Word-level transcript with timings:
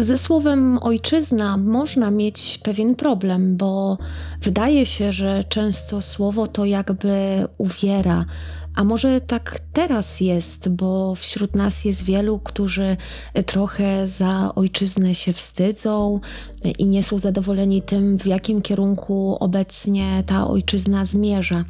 Ze 0.00 0.18
słowem 0.18 0.78
ojczyzna 0.82 1.56
można 1.56 2.10
mieć 2.10 2.58
pewien 2.62 2.94
problem, 2.94 3.56
bo 3.56 3.98
wydaje 4.42 4.86
się, 4.86 5.12
że 5.12 5.44
często 5.44 6.02
słowo 6.02 6.46
to 6.46 6.64
jakby 6.64 7.46
uwiera. 7.58 8.24
A 8.74 8.84
może 8.84 9.20
tak 9.20 9.60
teraz 9.72 10.20
jest, 10.20 10.68
bo 10.68 11.14
wśród 11.14 11.56
nas 11.56 11.84
jest 11.84 12.04
wielu, 12.04 12.38
którzy 12.38 12.96
trochę 13.46 14.08
za 14.08 14.54
ojczyznę 14.54 15.14
się 15.14 15.32
wstydzą 15.32 16.20
i 16.78 16.86
nie 16.86 17.02
są 17.02 17.18
zadowoleni 17.18 17.82
tym, 17.82 18.18
w 18.18 18.26
jakim 18.26 18.62
kierunku 18.62 19.36
obecnie 19.40 20.22
ta 20.26 20.48
ojczyzna 20.48 21.04
zmierza. 21.04 21.64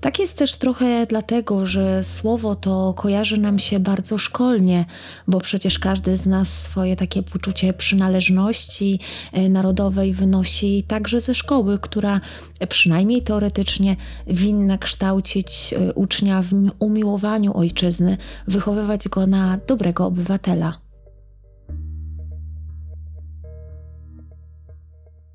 Tak 0.00 0.18
jest 0.18 0.38
też 0.38 0.56
trochę 0.56 1.06
dlatego, 1.06 1.66
że 1.66 2.04
słowo 2.04 2.54
to 2.54 2.94
kojarzy 2.96 3.36
nam 3.36 3.58
się 3.58 3.80
bardzo 3.80 4.18
szkolnie, 4.18 4.84
bo 5.28 5.40
przecież 5.40 5.78
każdy 5.78 6.16
z 6.16 6.26
nas 6.26 6.62
swoje 6.62 6.96
takie 6.96 7.22
poczucie 7.22 7.72
przynależności 7.72 9.00
e, 9.32 9.48
narodowej 9.48 10.12
wynosi 10.12 10.84
także 10.88 11.20
ze 11.20 11.34
szkoły, 11.34 11.78
która 11.78 12.20
przynajmniej 12.68 13.22
teoretycznie 13.22 13.96
winna 14.26 14.78
kształcić 14.78 15.74
e, 15.74 15.94
ucznia 15.94 16.42
w 16.42 16.52
umiłowaniu 16.78 17.56
ojczyzny, 17.56 18.16
wychowywać 18.48 19.08
go 19.08 19.26
na 19.26 19.58
dobrego 19.66 20.06
obywatela. 20.06 20.89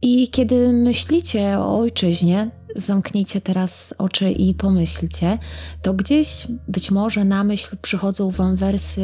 I 0.01 0.27
kiedy 0.27 0.73
myślicie 0.73 1.59
o 1.59 1.79
ojczyźnie, 1.79 2.51
zamknijcie 2.75 3.41
teraz 3.41 3.93
oczy 3.97 4.31
i 4.31 4.53
pomyślcie, 4.53 5.37
to 5.81 5.93
gdzieś 5.93 6.47
być 6.67 6.91
może 6.91 7.25
na 7.25 7.43
myśl 7.43 7.77
przychodzą 7.81 8.31
Wam 8.31 8.55
wersy 8.55 9.01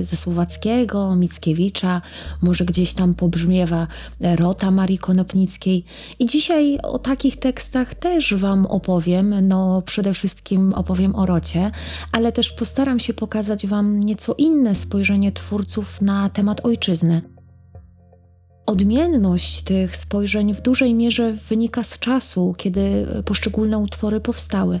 y, 0.00 0.04
ze 0.04 0.16
Słowackiego, 0.16 1.16
Mickiewicza, 1.16 2.02
może 2.42 2.64
gdzieś 2.64 2.94
tam 2.94 3.14
pobrzmiewa 3.14 3.86
Rota 4.20 4.70
Marii 4.70 4.98
Konopnickiej. 4.98 5.84
I 6.18 6.26
dzisiaj 6.26 6.78
o 6.82 6.98
takich 6.98 7.38
tekstach 7.38 7.94
też 7.94 8.34
Wam 8.34 8.66
opowiem, 8.66 9.48
no 9.48 9.82
przede 9.82 10.14
wszystkim 10.14 10.74
opowiem 10.74 11.14
o 11.14 11.26
Rocie, 11.26 11.70
ale 12.12 12.32
też 12.32 12.52
postaram 12.52 13.00
się 13.00 13.14
pokazać 13.14 13.66
Wam 13.66 14.00
nieco 14.00 14.34
inne 14.38 14.76
spojrzenie 14.76 15.32
twórców 15.32 16.02
na 16.02 16.28
temat 16.28 16.64
ojczyzny. 16.64 17.35
Odmienność 18.66 19.62
tych 19.62 19.96
spojrzeń 19.96 20.54
w 20.54 20.60
dużej 20.60 20.94
mierze 20.94 21.32
wynika 21.32 21.82
z 21.82 21.98
czasu, 21.98 22.54
kiedy 22.56 23.06
poszczególne 23.24 23.78
utwory 23.78 24.20
powstały 24.20 24.80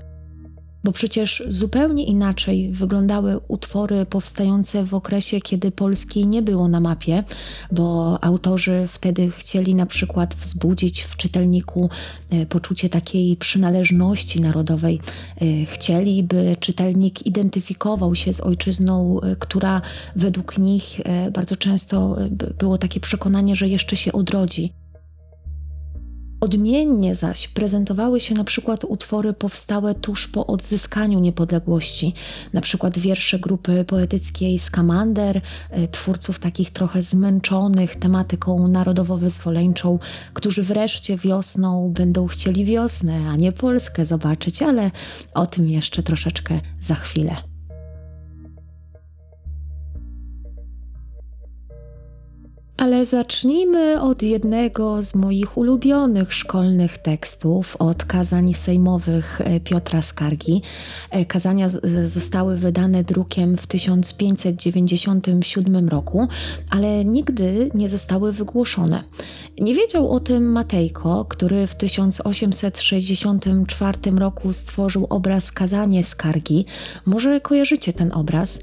bo 0.84 0.92
przecież 0.92 1.42
zupełnie 1.48 2.04
inaczej 2.04 2.70
wyglądały 2.70 3.40
utwory 3.48 4.06
powstające 4.06 4.84
w 4.84 4.94
okresie, 4.94 5.40
kiedy 5.40 5.70
Polski 5.70 6.26
nie 6.26 6.42
było 6.42 6.68
na 6.68 6.80
mapie, 6.80 7.24
bo 7.72 8.18
autorzy 8.24 8.88
wtedy 8.88 9.30
chcieli 9.30 9.74
na 9.74 9.86
przykład 9.86 10.34
wzbudzić 10.34 11.02
w 11.02 11.16
czytelniku 11.16 11.90
e, 12.30 12.46
poczucie 12.46 12.88
takiej 12.88 13.36
przynależności 13.36 14.40
narodowej. 14.40 15.00
E, 15.40 15.66
chcieli, 15.66 16.22
by 16.22 16.56
czytelnik 16.60 17.26
identyfikował 17.26 18.14
się 18.14 18.32
z 18.32 18.40
ojczyzną, 18.40 19.20
e, 19.20 19.36
która 19.36 19.82
według 20.16 20.58
nich 20.58 21.00
bardzo 21.32 21.56
często 21.56 22.16
było 22.58 22.78
takie 22.78 23.00
przekonanie, 23.00 23.56
że 23.56 23.68
jeszcze 23.68 23.96
się 23.96 24.12
odrodzi. 24.12 24.72
Odmiennie 26.46 27.16
zaś 27.16 27.48
prezentowały 27.48 28.20
się 28.20 28.34
na 28.34 28.44
przykład 28.44 28.84
utwory 28.84 29.32
powstałe 29.32 29.94
tuż 29.94 30.28
po 30.28 30.46
odzyskaniu 30.46 31.20
niepodległości, 31.20 32.14
na 32.52 32.60
przykład 32.60 32.98
wiersze 32.98 33.38
grupy 33.38 33.84
poetyckiej 33.84 34.58
Skamander, 34.58 35.40
e, 35.70 35.88
twórców 35.88 36.38
takich 36.38 36.70
trochę 36.70 37.02
zmęczonych 37.02 37.96
tematyką 37.96 38.68
narodowo-wyzwoleńczą, 38.68 39.98
którzy 40.34 40.62
wreszcie 40.62 41.16
wiosną 41.16 41.92
będą 41.92 42.26
chcieli 42.26 42.64
wiosnę, 42.64 43.28
a 43.30 43.36
nie 43.36 43.52
Polskę 43.52 44.06
zobaczyć, 44.06 44.62
ale 44.62 44.90
o 45.34 45.46
tym 45.46 45.68
jeszcze 45.68 46.02
troszeczkę 46.02 46.60
za 46.80 46.94
chwilę. 46.94 47.55
Ale 52.76 53.06
zacznijmy 53.06 54.00
od 54.00 54.22
jednego 54.22 55.02
z 55.02 55.14
moich 55.14 55.58
ulubionych 55.58 56.34
szkolnych 56.34 56.98
tekstów, 56.98 57.76
od 57.76 58.04
kazań 58.04 58.54
sejmowych 58.54 59.40
e, 59.40 59.60
Piotra 59.60 60.02
Skargi. 60.02 60.62
E, 61.10 61.24
kazania 61.24 61.66
e, 61.66 61.70
zostały 62.08 62.56
wydane 62.56 63.02
drukiem 63.02 63.56
w 63.56 63.66
1597 63.66 65.88
roku, 65.88 66.28
ale 66.70 67.04
nigdy 67.04 67.70
nie 67.74 67.88
zostały 67.88 68.32
wygłoszone. 68.32 69.04
Nie 69.60 69.74
wiedział 69.74 70.10
o 70.10 70.20
tym 70.20 70.52
Matejko, 70.52 71.26
który 71.28 71.66
w 71.66 71.74
1864 71.74 74.10
roku 74.10 74.52
stworzył 74.52 75.06
obraz 75.10 75.52
Kazanie 75.52 76.04
Skargi. 76.04 76.64
Może 77.06 77.40
kojarzycie 77.40 77.92
ten 77.92 78.12
obraz? 78.12 78.60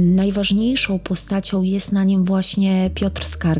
Najważniejszą 0.00 0.98
postacią 0.98 1.62
jest 1.62 1.92
na 1.92 2.04
nim 2.04 2.24
właśnie 2.24 2.90
Piotr 2.94 3.24
Skarga, 3.24 3.55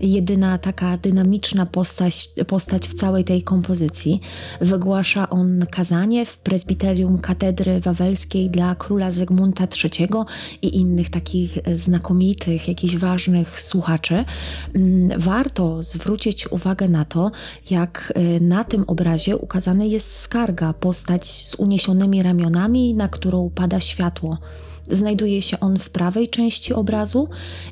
jedyna 0.00 0.58
taka 0.58 0.96
dynamiczna 0.96 1.66
postać, 1.66 2.30
postać 2.46 2.88
w 2.88 2.94
całej 2.94 3.24
tej 3.24 3.42
kompozycji. 3.42 4.20
Wygłasza 4.60 5.30
on 5.30 5.64
kazanie 5.70 6.26
w 6.26 6.38
prezbiterium 6.38 7.18
katedry 7.18 7.80
wawelskiej 7.80 8.50
dla 8.50 8.74
króla 8.74 9.10
Zygmunta 9.10 9.66
III 9.84 10.08
i 10.62 10.76
innych 10.76 11.10
takich 11.10 11.58
znakomitych, 11.74 12.68
jakichś 12.68 12.96
ważnych 12.96 13.60
słuchaczy. 13.60 14.24
Mm, 14.74 15.20
warto 15.20 15.82
zwrócić 15.82 16.52
uwagę 16.52 16.88
na 16.88 17.04
to, 17.04 17.30
jak 17.70 18.12
y, 18.16 18.40
na 18.40 18.64
tym 18.64 18.84
obrazie 18.86 19.36
ukazana 19.36 19.84
jest 19.84 20.20
skarga, 20.20 20.72
postać 20.72 21.26
z 21.26 21.54
uniesionymi 21.54 22.22
ramionami, 22.22 22.94
na 22.94 23.08
którą 23.08 23.50
pada 23.54 23.80
światło. 23.80 24.38
Znajduje 24.90 25.42
się 25.42 25.60
on 25.60 25.78
w 25.78 25.90
prawej 25.90 26.28
części 26.28 26.74
obrazu 26.74 27.28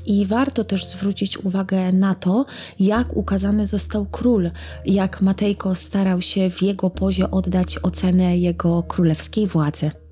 i 0.06 0.27
warto 0.27 0.65
też 0.65 0.87
zwrócić 0.87 1.38
uwagę 1.38 1.93
na 1.93 2.15
to, 2.15 2.47
jak 2.81 3.16
ukazany 3.16 3.66
został 3.66 4.06
król, 4.06 4.50
jak 4.87 5.22
Matejko 5.22 5.75
starał 5.75 6.22
się 6.22 6.50
w 6.50 6.62
jego 6.62 6.91
pozie 6.91 7.31
oddać 7.31 7.78
ocenę 7.78 8.38
jego 8.38 8.82
królewskiej 8.82 9.47
władzy. 9.47 10.06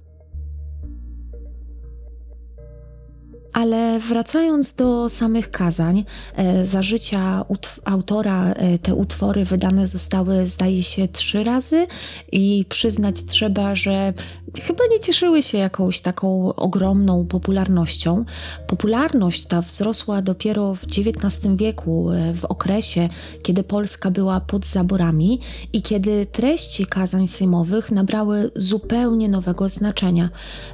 Ale 3.55 3.99
wracając 3.99 4.75
do 4.75 5.09
samych 5.09 5.51
kazań, 5.51 6.05
e, 6.37 6.67
za 6.67 6.83
życia 6.83 7.45
autora 7.85 8.53
e, 8.53 8.79
te 8.79 8.95
utwory 8.95 9.45
wydane 9.45 9.87
zostały, 9.87 10.49
zdaje 10.49 10.83
się, 10.83 11.09
trzy 11.09 11.45
razy 11.45 11.87
i 12.33 12.65
przyznać 12.69 13.23
trzeba, 13.23 13.75
że 13.75 14.13
chyba 14.63 14.85
nie 14.91 15.01
cieszyły 15.01 15.43
się 15.43 15.59
jakąś 15.59 16.01
taką 16.01 16.55
ogromną 16.55 17.27
popularnością. 17.27 18.25
Popularność 18.67 19.47
ta 19.47 19.61
wzrosła 19.61 20.23
dopiero 20.23 20.75
w 20.75 20.85
XIX 20.85 21.57
wieku, 21.57 22.11
e, 22.11 22.35
w 22.35 22.45
okresie, 22.45 23.09
kiedy 23.43 23.63
Polska 23.63 24.11
była 24.11 24.41
pod 24.41 24.67
zaborami 24.67 25.41
i 25.73 25.83
kiedy 25.83 26.27
treści 26.27 26.87
kazań 26.87 27.29
sejmowych 27.29 27.91
nabrały 27.91 28.51
zupełnie 28.57 29.29
nowego 29.29 29.69
znaczenia. 29.69 30.29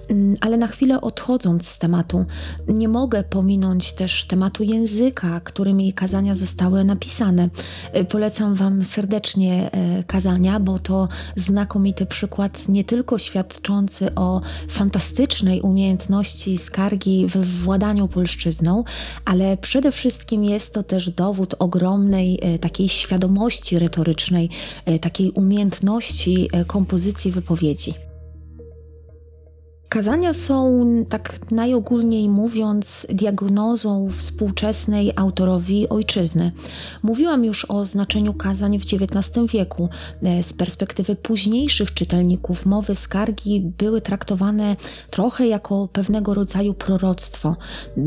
Mm, 0.09 0.37
ale 0.41 0.57
na 0.57 0.67
chwilę 0.67 1.01
odchodząc 1.01 1.69
z 1.69 1.79
tematu, 1.79 2.25
nie 2.73 2.89
mogę 2.89 3.25
pominąć 3.25 3.93
też 3.93 4.25
tematu 4.25 4.63
języka, 4.63 5.41
którym 5.41 5.81
kazania 5.95 6.35
zostały 6.35 6.85
napisane. 6.85 7.49
E, 7.93 8.05
polecam 8.05 8.55
Wam 8.55 8.85
serdecznie 8.85 9.71
e, 9.73 10.05
kazania, 10.05 10.61
bo 10.61 10.79
to 10.79 11.09
znakomity 11.37 12.07
przykład 12.07 12.69
nie 12.69 12.85
tylko 12.85 13.19
świadczący 13.19 14.15
o 14.15 14.41
fantastycznej 14.69 15.61
umiejętności 15.61 16.59
skargi 16.59 17.27
we 17.27 17.43
władaniu 17.43 18.09
polszczyzną, 18.09 18.85
ale 19.25 19.57
przede 19.57 19.93
wszystkim 19.93 20.45
jest 20.45 20.75
to 20.75 20.83
też 20.83 21.11
dowód 21.11 21.55
ogromnej 21.59 22.39
e, 22.43 22.59
takiej 22.59 22.89
świadomości 22.89 23.79
retorycznej, 23.79 24.51
takiej 25.01 25.31
umiejętności 25.31 26.51
kompozycji 26.67 27.33
wypowiedzi. 27.33 28.10
Kazania 29.91 30.35
są, 30.35 30.87
tak 31.09 31.51
najogólniej 31.51 32.29
mówiąc, 32.29 33.07
diagnozą 33.13 34.09
współczesnej 34.11 35.13
autorowi 35.17 35.89
ojczyzny. 35.89 36.53
Mówiłam 37.03 37.45
już 37.45 37.65
o 37.65 37.87
znaczeniu 37.87 38.35
kazań 38.35 38.79
w 38.79 38.83
XIX 38.83 39.53
wieku. 39.53 39.89
E, 40.23 40.43
z 40.43 40.53
perspektywy 40.53 41.17
późniejszych 41.17 41.95
czytelników 41.95 42.67
mowy 42.67 42.95
skargi 42.95 43.61
były 43.79 44.01
traktowane 44.01 44.77
trochę 45.11 45.47
jako 45.47 45.89
pewnego 45.93 46.35
rodzaju 46.35 46.75
proroctwo. 46.75 47.57
E, 47.97 48.03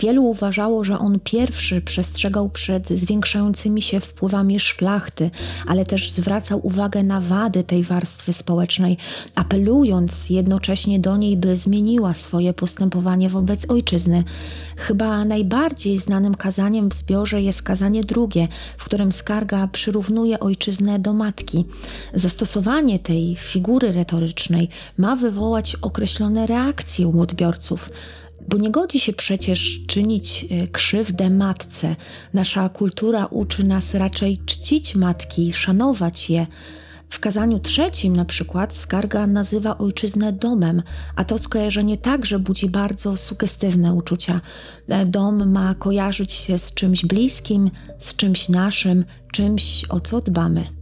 wielu 0.00 0.24
uważało, 0.24 0.84
że 0.84 0.98
on 0.98 1.20
pierwszy 1.24 1.80
przestrzegał 1.80 2.48
przed 2.48 2.88
zwiększającymi 2.88 3.82
się 3.82 4.00
wpływami 4.00 4.60
szlachty, 4.60 5.30
ale 5.66 5.84
też 5.84 6.12
zwracał 6.12 6.66
uwagę 6.66 7.02
na 7.02 7.20
wady 7.20 7.64
tej 7.64 7.82
warstwy 7.82 8.32
społecznej, 8.32 8.96
apelując 9.34 10.30
jednocześnie 10.30 10.98
do 10.98 11.09
do 11.10 11.16
niej, 11.16 11.36
by 11.36 11.56
zmieniła 11.56 12.14
swoje 12.14 12.54
postępowanie 12.54 13.28
wobec 13.28 13.70
ojczyzny. 13.70 14.24
Chyba 14.76 15.24
najbardziej 15.24 15.98
znanym 15.98 16.34
kazaniem 16.34 16.90
w 16.90 16.94
zbiorze 16.94 17.42
jest 17.42 17.62
kazanie 17.62 18.04
drugie, 18.04 18.48
w 18.78 18.84
którym 18.84 19.12
skarga 19.12 19.68
przyrównuje 19.68 20.40
ojczyznę 20.40 20.98
do 20.98 21.12
matki. 21.12 21.64
Zastosowanie 22.14 22.98
tej 22.98 23.36
figury 23.36 23.92
retorycznej 23.92 24.68
ma 24.98 25.16
wywołać 25.16 25.76
określone 25.82 26.46
reakcje 26.46 27.08
u 27.08 27.20
odbiorców. 27.20 27.90
Bo 28.48 28.58
nie 28.58 28.70
godzi 28.70 29.00
się 29.00 29.12
przecież 29.12 29.80
czynić 29.86 30.46
e, 30.50 30.68
krzywdę 30.68 31.30
matce. 31.30 31.96
Nasza 32.34 32.68
kultura 32.68 33.26
uczy 33.26 33.64
nas 33.64 33.94
raczej 33.94 34.38
czcić 34.46 34.94
matki, 34.94 35.52
szanować 35.52 36.30
je. 36.30 36.46
W 37.10 37.20
kazaniu 37.20 37.58
trzecim 37.58 38.16
na 38.16 38.24
przykład 38.24 38.74
skarga 38.76 39.26
nazywa 39.26 39.78
ojczyznę 39.78 40.32
domem, 40.32 40.82
a 41.16 41.24
to 41.24 41.38
skojarzenie 41.38 41.98
także 41.98 42.38
budzi 42.38 42.68
bardzo 42.68 43.16
sugestywne 43.16 43.94
uczucia. 43.94 44.40
E, 44.88 45.06
dom 45.06 45.50
ma 45.52 45.74
kojarzyć 45.74 46.32
się 46.32 46.58
z 46.58 46.74
czymś 46.74 47.06
bliskim, 47.06 47.70
z 47.98 48.16
czymś 48.16 48.48
naszym, 48.48 49.04
czymś 49.32 49.84
o 49.88 50.00
co 50.00 50.20
dbamy. 50.20 50.79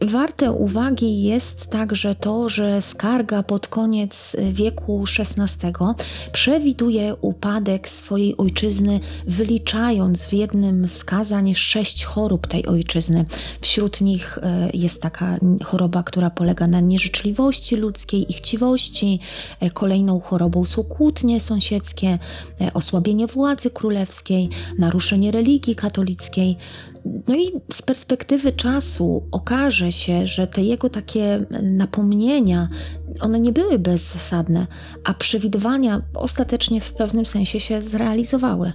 Warte 0.00 0.52
uwagi 0.52 1.22
jest 1.22 1.70
także 1.70 2.14
to, 2.14 2.48
że 2.48 2.82
skarga 2.82 3.42
pod 3.42 3.68
koniec 3.68 4.36
wieku 4.52 5.04
XVI 5.18 5.68
przewiduje 6.32 7.14
upadek 7.20 7.88
swojej 7.88 8.36
ojczyzny, 8.36 9.00
wyliczając 9.26 10.24
w 10.24 10.32
jednym 10.32 10.88
z 10.88 11.04
kazań 11.04 11.54
sześć 11.54 12.04
chorób 12.04 12.46
tej 12.46 12.66
ojczyzny. 12.66 13.24
Wśród 13.60 14.00
nich 14.00 14.38
e, 14.42 14.70
jest 14.74 15.02
taka 15.02 15.38
choroba, 15.64 16.02
która 16.02 16.30
polega 16.30 16.66
na 16.66 16.80
nieżyczliwości 16.80 17.76
ludzkiej 17.76 18.30
i 18.30 18.32
chciwości. 18.32 19.20
E, 19.60 19.70
kolejną 19.70 20.20
chorobą 20.20 20.64
są 20.64 20.84
kłótnie 20.84 21.40
sąsiedzkie, 21.40 22.18
e, 22.60 22.72
osłabienie 22.74 23.26
władzy 23.26 23.70
królewskiej, 23.70 24.48
naruszenie 24.78 25.30
religii 25.30 25.76
katolickiej. 25.76 26.56
No 27.28 27.34
i 27.34 27.52
z 27.72 27.82
perspektywy 27.82 28.52
czasu 28.52 29.28
okaże 29.32 29.92
się, 29.92 30.26
że 30.26 30.46
te 30.46 30.62
jego 30.62 30.90
takie 30.90 31.46
napomnienia, 31.62 32.68
one 33.20 33.40
nie 33.40 33.52
były 33.52 33.78
bezzasadne, 33.78 34.66
a 35.04 35.14
przewidywania 35.14 36.02
ostatecznie 36.14 36.80
w 36.80 36.92
pewnym 36.92 37.26
sensie 37.26 37.60
się 37.60 37.82
zrealizowały. 37.82 38.72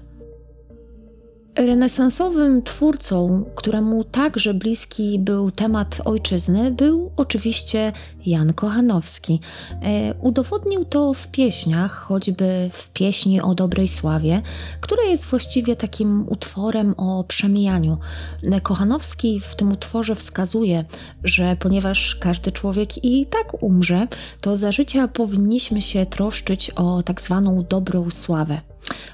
Renesansowym 1.55 2.63
twórcą, 2.63 3.45
któremu 3.55 4.03
także 4.03 4.53
bliski 4.53 5.19
był 5.19 5.51
temat 5.51 6.01
ojczyzny, 6.05 6.71
był 6.71 7.11
oczywiście 7.17 7.91
Jan 8.25 8.53
Kochanowski. 8.53 9.39
E, 9.81 10.13
udowodnił 10.13 10.85
to 10.85 11.13
w 11.13 11.27
pieśniach, 11.27 11.93
choćby 11.93 12.69
w 12.73 12.89
pieśni 12.89 13.41
o 13.41 13.55
dobrej 13.55 13.87
sławie, 13.87 14.41
która 14.81 15.03
jest 15.03 15.25
właściwie 15.25 15.75
takim 15.75 16.25
utworem 16.29 16.93
o 16.97 17.23
przemijaniu. 17.23 17.97
E, 18.43 18.61
Kochanowski 18.61 19.39
w 19.39 19.55
tym 19.55 19.71
utworze 19.71 20.15
wskazuje, 20.15 20.85
że 21.23 21.55
ponieważ 21.59 22.15
każdy 22.15 22.51
człowiek 22.51 23.05
i 23.05 23.25
tak 23.25 23.63
umrze, 23.63 24.07
to 24.41 24.57
za 24.57 24.71
życia 24.71 25.07
powinniśmy 25.07 25.81
się 25.81 26.05
troszczyć 26.05 26.69
o 26.69 27.03
tak 27.03 27.21
zwaną 27.21 27.65
dobrą 27.69 28.11
sławę. 28.11 28.61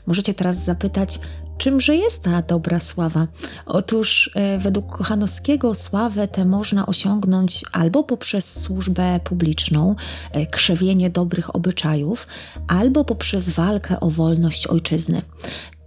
Możecie 0.06 0.33
teraz 0.33 0.66
zapytać, 0.66 1.19
Czymże 1.57 1.95
jest 1.95 2.24
ta 2.24 2.42
dobra 2.42 2.80
sława? 2.80 3.27
Otóż 3.65 4.31
e, 4.36 4.57
według 4.57 4.98
Kochanowskiego 4.98 5.75
sławę 5.75 6.27
tę 6.27 6.45
można 6.45 6.86
osiągnąć 6.86 7.65
albo 7.71 8.04
poprzez 8.04 8.59
służbę 8.59 9.19
publiczną, 9.24 9.95
e, 10.31 10.48
krzewienie 10.48 11.09
dobrych 11.09 11.56
obyczajów, 11.56 12.27
albo 12.68 13.06
poprzez 13.06 13.50
walkę 13.50 14.00
o 14.00 14.09
wolność 14.09 14.68
ojczyzny 14.68 15.21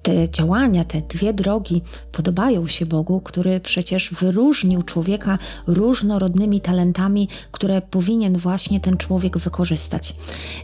te 0.02 0.29
działania, 0.29 0.85
te 0.85 1.00
dwie 1.00 1.32
drogi 1.32 1.82
podobają 2.12 2.67
się 2.67 2.87
Bogu, 2.87 3.20
który 3.20 3.61
przecież 3.61 4.11
wyróżnił 4.11 4.82
człowieka 4.82 5.38
różnorodnymi 5.67 6.61
talentami, 6.61 7.29
które 7.52 7.82
powinien 7.82 8.38
właśnie 8.38 8.81
ten 8.81 8.97
człowiek 8.97 9.38
wykorzystać. 9.38 10.14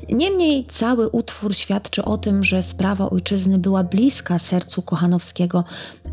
Niemniej 0.08 0.64
cały 0.64 1.08
utwór 1.08 1.54
świadczy 1.54 2.04
o 2.04 2.18
tym, 2.18 2.44
że 2.44 2.62
sprawa 2.62 3.10
ojczyzny 3.10 3.58
była 3.58 3.84
bliska 3.84 4.38
sercu 4.38 4.82
Kochanowskiego, 4.82 5.64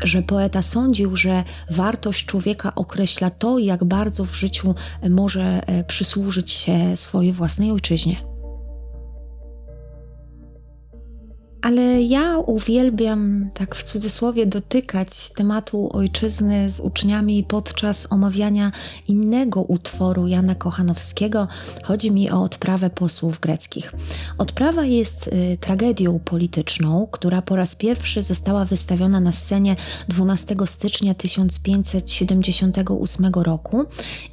że 0.02 0.22
poeta 0.22 0.62
sądził, 0.62 1.16
że 1.16 1.44
wartość 1.70 2.26
człowieka 2.26 2.74
określa 2.74 3.30
to, 3.30 3.58
jak 3.58 3.84
bardzo 3.84 4.24
w 4.24 4.34
życiu 4.34 4.74
może 5.10 5.62
e, 5.66 5.84
przysłużyć 5.84 6.52
się 6.52 6.96
swojej 6.96 7.32
własnej 7.32 7.70
ojczyźnie. 7.70 8.33
Ale 11.64 12.02
ja 12.02 12.38
uwielbiam, 12.38 13.50
tak 13.54 13.74
w 13.74 13.82
cudzysłowie, 13.82 14.46
dotykać 14.46 15.30
tematu 15.30 15.90
ojczyzny 15.92 16.70
z 16.70 16.80
uczniami 16.80 17.44
podczas 17.44 18.12
omawiania 18.12 18.72
innego 19.08 19.62
utworu 19.62 20.26
Jana 20.26 20.54
Kochanowskiego. 20.54 21.48
Chodzi 21.84 22.10
mi 22.10 22.30
o 22.30 22.42
odprawę 22.42 22.90
posłów 22.90 23.40
greckich. 23.40 23.92
Odprawa 24.38 24.84
jest 24.84 25.26
y, 25.26 25.58
tragedią 25.60 26.18
polityczną, 26.18 27.08
która 27.10 27.42
po 27.42 27.56
raz 27.56 27.76
pierwszy 27.76 28.22
została 28.22 28.64
wystawiona 28.64 29.20
na 29.20 29.32
scenie 29.32 29.76
12 30.08 30.56
stycznia 30.66 31.14
1578 31.14 33.32
roku 33.34 33.84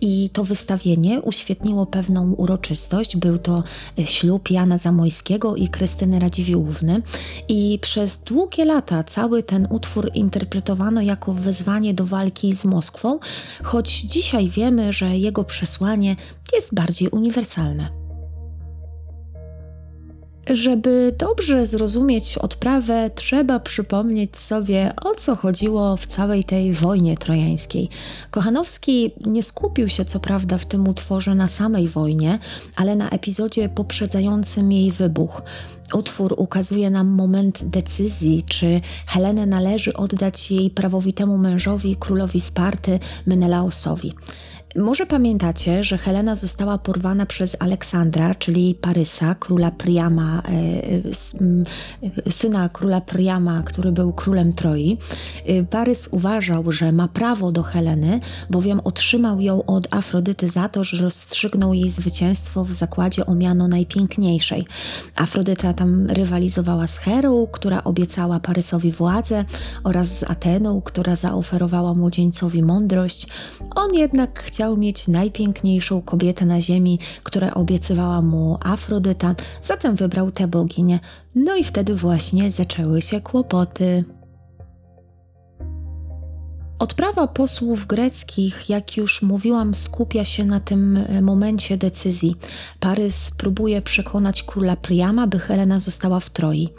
i 0.01 0.29
to 0.33 0.43
wystawienie 0.43 1.21
uświetniło 1.21 1.85
pewną 1.85 2.31
uroczystość. 2.31 3.17
Był 3.17 3.37
to 3.37 3.63
y, 3.99 4.07
ślub 4.07 4.49
Jana 4.49 4.77
Zamojskiego 4.77 5.55
i 5.55 5.67
Krystyny 5.67 6.19
Radziwiłłówny. 6.19 7.01
I 7.49 7.79
przez 7.81 8.17
długie 8.17 8.65
lata 8.65 9.03
cały 9.03 9.43
ten 9.43 9.67
utwór 9.69 10.11
interpretowano 10.13 11.01
jako 11.01 11.33
wezwanie 11.33 11.93
do 11.93 12.05
walki 12.05 12.55
z 12.55 12.65
Moskwą, 12.65 13.19
choć 13.63 14.01
dzisiaj 14.01 14.49
wiemy, 14.49 14.93
że 14.93 15.17
jego 15.17 15.43
przesłanie 15.43 16.15
jest 16.53 16.73
bardziej 16.73 17.09
uniwersalne. 17.09 18.00
Żeby 20.53 21.15
dobrze 21.17 21.65
zrozumieć 21.65 22.37
odprawę, 22.37 23.11
trzeba 23.15 23.59
przypomnieć 23.59 24.37
sobie, 24.37 24.93
o 25.03 25.15
co 25.15 25.35
chodziło 25.35 25.97
w 25.97 26.07
całej 26.07 26.43
tej 26.43 26.73
wojnie 26.73 27.17
trojańskiej. 27.17 27.89
Kochanowski 28.31 29.11
nie 29.25 29.43
skupił 29.43 29.89
się, 29.89 30.05
co 30.05 30.19
prawda, 30.19 30.57
w 30.57 30.65
tym 30.65 30.87
utworze 30.87 31.35
na 31.35 31.47
samej 31.47 31.87
wojnie, 31.87 32.39
ale 32.75 32.95
na 32.95 33.09
epizodzie 33.09 33.69
poprzedzającym 33.69 34.71
jej 34.71 34.91
wybuch. 34.91 35.41
Utwór 35.93 36.35
ukazuje 36.37 36.89
nam 36.89 37.07
moment 37.07 37.63
decyzji, 37.63 38.43
czy 38.49 38.81
Helenę 39.07 39.45
należy 39.45 39.93
oddać 39.93 40.51
jej 40.51 40.69
prawowitemu 40.69 41.37
mężowi, 41.37 41.95
królowi 41.95 42.41
Sparty, 42.41 42.99
Menelaosowi. 43.25 44.13
Może 44.75 45.05
pamiętacie, 45.05 45.83
że 45.83 45.97
Helena 45.97 46.35
została 46.35 46.77
porwana 46.77 47.25
przez 47.25 47.57
Aleksandra, 47.59 48.35
czyli 48.35 48.75
Parysa, 48.75 49.35
króla 49.35 49.71
Priama, 49.71 50.41
e, 50.45 50.51
e, 52.27 52.31
syna 52.31 52.69
króla 52.69 53.01
Priama, 53.01 53.63
który 53.63 53.91
był 53.91 54.13
królem 54.13 54.53
Troi. 54.53 54.97
E, 55.45 55.63
Parys 55.63 56.09
uważał, 56.11 56.71
że 56.71 56.91
ma 56.91 57.07
prawo 57.07 57.51
do 57.51 57.63
Heleny, 57.63 58.19
bowiem 58.49 58.79
otrzymał 58.83 59.41
ją 59.41 59.65
od 59.65 59.87
Afrodyty 59.93 60.49
za 60.49 60.69
to, 60.69 60.83
że 60.83 61.03
rozstrzygnął 61.03 61.73
jej 61.73 61.89
zwycięstwo 61.89 62.65
w 62.65 62.73
zakładzie 62.73 63.25
o 63.25 63.35
miano 63.35 63.67
najpiękniejszej. 63.67 64.65
Afrodyta 65.15 65.73
tam 65.73 66.07
rywalizowała 66.07 66.87
z 66.87 66.97
Herą, 66.97 67.47
która 67.51 67.83
obiecała 67.83 68.39
Parysowi 68.39 68.91
władzę, 68.91 69.45
oraz 69.83 70.17
z 70.17 70.23
Ateną, 70.23 70.81
która 70.81 71.15
zaoferowała 71.15 71.93
młodzieńcowi 71.93 72.63
mądrość. 72.63 73.27
On 73.75 73.93
jednak 73.93 74.43
chciał 74.43 74.60
chciał 74.61 74.77
mieć 74.77 75.07
najpiękniejszą 75.07 76.01
kobietę 76.01 76.45
na 76.45 76.61
ziemi, 76.61 76.99
która 77.23 77.53
obiecywała 77.53 78.21
mu 78.21 78.57
Afrodyta, 78.59 79.35
zatem 79.61 79.95
wybrał 79.95 80.31
tę 80.31 80.47
boginię. 80.47 80.99
No 81.35 81.55
i 81.55 81.63
wtedy 81.63 81.95
właśnie 81.95 82.51
zaczęły 82.51 83.01
się 83.01 83.21
kłopoty. 83.21 84.03
Odprawa 86.81 87.27
posłów 87.27 87.87
greckich, 87.87 88.69
jak 88.69 88.97
już 88.97 89.21
mówiłam, 89.21 89.75
skupia 89.75 90.25
się 90.25 90.45
na 90.45 90.59
tym 90.59 90.97
e, 90.97 91.21
momencie 91.21 91.77
decyzji. 91.77 92.35
Parys 92.79 93.31
próbuje 93.31 93.81
przekonać 93.81 94.43
króla 94.43 94.75
Priama, 94.75 95.27
by 95.27 95.39
Helena 95.39 95.79
została 95.79 96.19
w 96.19 96.29
Troi. 96.29 96.69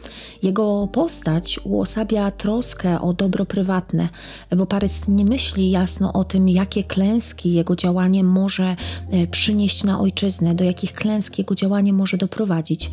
Jego 0.42 0.88
postać 0.92 1.60
uosabia 1.64 2.30
troskę 2.30 3.00
o 3.00 3.12
dobro 3.12 3.46
prywatne, 3.46 4.08
bo 4.56 4.66
Parys 4.66 5.08
nie 5.08 5.24
myśli 5.24 5.70
jasno 5.70 6.12
o 6.12 6.24
tym, 6.24 6.48
jakie 6.48 6.84
klęski 6.84 7.52
jego 7.52 7.76
działanie 7.76 8.24
może 8.24 8.76
e, 9.10 9.26
przynieść 9.26 9.84
na 9.84 10.00
ojczyznę, 10.00 10.54
do 10.54 10.64
jakich 10.64 10.92
klęsk 10.92 11.38
jego 11.38 11.54
działanie 11.54 11.92
może 11.92 12.16
doprowadzić. 12.16 12.90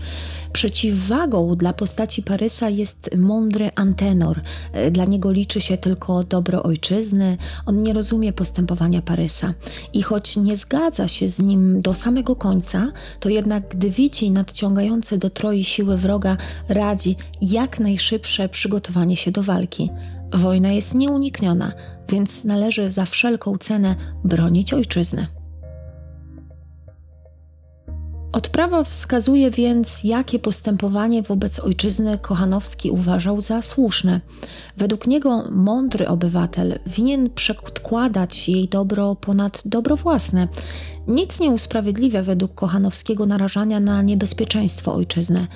Przeciwwagą 0.54 1.56
dla 1.56 1.74
postaci 1.74 2.24
Parysa 2.24 2.70
jest 2.70 3.10
mądry 3.18 3.70
Antenor. 3.76 4.42
E, 4.74 4.92
dla 4.92 5.06
niego 5.06 5.32
liczy 5.32 5.62
się 5.62 5.78
tylko 5.78 6.24
dobro 6.24 6.64
ojczyzny 6.64 6.99
ojczyzny, 7.00 7.38
on 7.66 7.84
nie 7.84 7.94
rozumie 7.94 8.34
postępowania 8.34 9.02
Parysa. 9.02 9.54
I 9.94 10.02
choć 10.02 10.38
nie 10.38 10.58
zgadza 10.58 11.08
się 11.08 11.30
z 11.30 11.40
nim 11.40 11.82
do 11.82 11.94
samego 11.94 12.36
końca, 12.36 12.92
to 13.20 13.30
jednak 13.30 13.68
gdy 13.68 13.90
widzi 13.90 14.32
nadciągające 14.32 15.18
do 15.18 15.30
Troi 15.30 15.64
siły 15.64 15.98
wroga, 15.98 16.38
radzi 16.70 17.16
jak 17.42 17.80
najszybsze 17.80 18.50
przygotowanie 18.50 19.18
się 19.18 19.32
do 19.32 19.44
walki. 19.44 19.90
Wojna 20.34 20.72
jest 20.72 20.96
nieunikniona, 20.96 21.72
więc 22.10 22.44
należy 22.44 22.90
za 22.90 23.06
wszelką 23.06 23.58
cenę 23.58 23.96
bronić 24.24 24.74
ojczyzny. 24.74 25.39
Odprawa 28.40 28.84
wskazuje 28.84 29.52
więc, 29.52 30.04
jakie 30.04 30.40
postępowanie 30.40 31.22
wobec 31.22 31.60
ojczyzny 31.60 32.18
Kochanowski 32.18 32.92
uważał 32.92 33.42
za 33.42 33.62
słuszne. 33.62 34.22
Według 34.78 35.08
niego 35.08 35.44
mądry 35.52 36.08
obywatel 36.08 36.80
winien 36.88 37.30
przedkładać 37.30 38.50
jej 38.50 38.68
dobro 38.68 39.16
ponad 39.16 39.62
dobro 39.66 39.96
własne. 39.96 40.48
Nic 41.08 41.40
nie 41.40 41.52
usprawiedliwia 41.52 42.24
według 42.24 42.54
Kochanowskiego 42.54 43.26
narażania 43.26 43.80
na 43.80 44.02
niebezpieczeństwo 44.02 44.94
ojczyznę. 44.94 45.48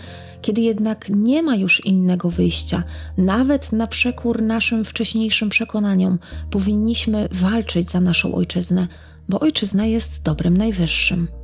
Kiedy 0.42 0.62
jednak 0.62 1.10
nie 1.10 1.44
ma 1.44 1.56
już 1.56 1.86
innego 1.86 2.30
wyjścia, 2.30 2.84
nawet 3.18 3.72
na 3.72 3.88
przekór 3.88 4.42
naszym 4.42 4.86
wcześniejszym 4.86 5.50
przekonaniom, 5.50 6.20
powinniśmy 6.52 7.28
walczyć 7.32 7.92
za 7.92 8.02
naszą 8.02 8.36
ojczyznę, 8.36 8.88
bo 9.30 9.40
ojczyzna 9.40 9.86
jest 9.86 10.24
dobrem 10.24 10.58
najwyższym. 10.58 11.43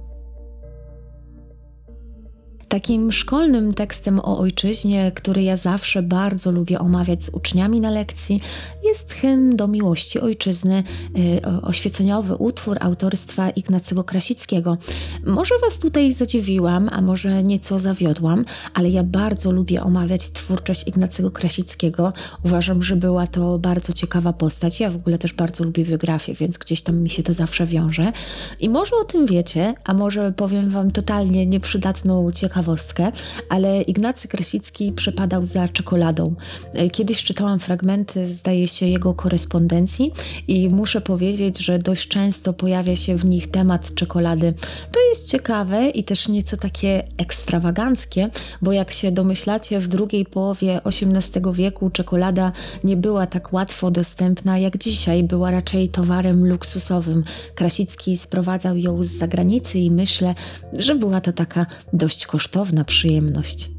Takim 2.69 3.11
szkolnym 3.11 3.73
tekstem 3.73 4.19
o 4.19 4.39
ojczyźnie, 4.39 5.11
który 5.15 5.43
ja 5.43 5.57
zawsze 5.57 6.03
bardzo 6.03 6.51
lubię 6.51 6.79
omawiać 6.79 7.23
z 7.23 7.29
uczniami 7.29 7.81
na 7.81 7.89
lekcji, 7.89 8.41
jest 8.83 9.13
hymn 9.13 9.55
do 9.55 9.67
miłości 9.67 10.19
ojczyzny, 10.19 10.83
y, 11.17 11.61
oświeceniowy 11.61 12.35
utwór 12.35 12.77
autorstwa 12.81 13.49
Ignacego 13.49 14.03
Krasickiego. 14.03 14.77
Może 15.25 15.55
Was 15.61 15.79
tutaj 15.79 16.13
zadziwiłam, 16.13 16.89
a 16.91 17.01
może 17.01 17.43
nieco 17.43 17.79
zawiodłam, 17.79 18.45
ale 18.73 18.89
ja 18.89 19.03
bardzo 19.03 19.51
lubię 19.51 19.83
omawiać 19.83 20.31
twórczość 20.31 20.87
Ignacego 20.87 21.31
Krasickiego. 21.31 22.13
Uważam, 22.45 22.83
że 22.83 22.95
była 22.95 23.27
to 23.27 23.59
bardzo 23.59 23.93
ciekawa 23.93 24.33
postać. 24.33 24.79
Ja 24.79 24.89
w 24.89 24.95
ogóle 24.95 25.17
też 25.17 25.33
bardzo 25.33 25.63
lubię 25.63 25.85
biografię, 25.85 26.33
więc 26.33 26.57
gdzieś 26.57 26.81
tam 26.81 26.97
mi 26.97 27.09
się 27.09 27.23
to 27.23 27.33
zawsze 27.33 27.65
wiąże. 27.65 28.11
I 28.59 28.69
może 28.69 28.95
o 28.95 29.03
tym 29.03 29.25
wiecie, 29.25 29.73
a 29.83 29.93
może 29.93 30.31
powiem 30.31 30.69
Wam 30.69 30.91
totalnie 30.91 31.45
nieprzydatną 31.45 32.31
ciekawostkę 32.31 32.58
ciekawostkę, 32.59 33.11
ale 33.49 33.81
Ignacy 33.81 34.27
Krasicki 34.27 34.91
przepadał 34.91 35.45
za 35.45 35.69
czekoladą. 35.69 36.35
E, 36.73 36.89
kiedyś 36.89 37.23
czytałam 37.23 37.59
fragmenty, 37.59 38.33
zdaje 38.33 38.67
się, 38.67 38.85
jego 38.85 39.13
korespondencji 39.13 40.11
i 40.47 40.69
muszę 40.69 41.01
powiedzieć, 41.01 41.59
że 41.59 41.79
dość 41.79 42.07
często 42.07 42.53
pojawia 42.53 42.95
się 42.95 43.17
w 43.17 43.25
nich 43.25 43.51
temat 43.51 43.93
czekolady. 43.95 44.53
To 44.91 44.99
jest 45.09 45.31
ciekawe 45.31 45.89
i 45.89 46.03
też 46.03 46.27
nieco 46.27 46.57
takie 46.57 47.03
ekstrawaganckie, 47.17 48.29
bo 48.61 48.71
jak 48.71 48.91
się 48.91 49.11
domyślacie, 49.11 49.79
w 49.79 49.87
drugiej 49.87 50.25
połowie 50.25 50.81
XVIII 50.85 51.53
wieku 51.53 51.89
czekolada 51.89 52.51
nie 52.83 52.97
była 52.97 53.27
tak 53.27 53.53
łatwo 53.53 53.91
dostępna 53.91 54.57
jak 54.57 54.77
dzisiaj, 54.77 55.23
była 55.23 55.51
raczej 55.51 55.89
towarem 55.89 56.47
luksusowym. 56.47 57.23
Krasicki 57.55 58.17
sprowadzał 58.17 58.77
ją 58.77 59.03
z 59.03 59.07
zagranicy 59.07 59.79
i 59.79 59.91
myślę, 59.91 60.35
że 60.77 60.95
była 60.95 61.21
to 61.21 61.31
taka 61.31 61.65
dość 61.93 62.25
kosztowna 62.25 62.48
kosztowna 62.49 62.83
przyjemność. 62.83 63.69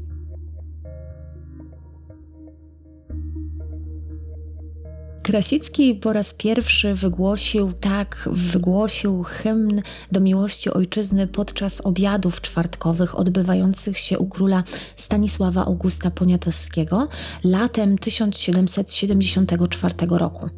Krasicki 5.23 5.95
po 5.95 6.13
raz 6.13 6.33
pierwszy 6.33 6.95
wygłosił, 6.95 7.73
tak, 7.73 8.29
wygłosił 8.31 9.23
hymn 9.23 9.81
do 10.11 10.19
miłości 10.19 10.69
ojczyzny 10.69 11.27
podczas 11.27 11.85
obiadów 11.85 12.41
czwartkowych 12.41 13.19
odbywających 13.19 13.97
się 13.97 14.19
u 14.19 14.27
króla 14.27 14.63
Stanisława 14.95 15.65
Augusta 15.65 16.11
Poniatowskiego 16.11 17.07
latem 17.43 17.97
1774 17.97 19.95
roku. 20.09 20.49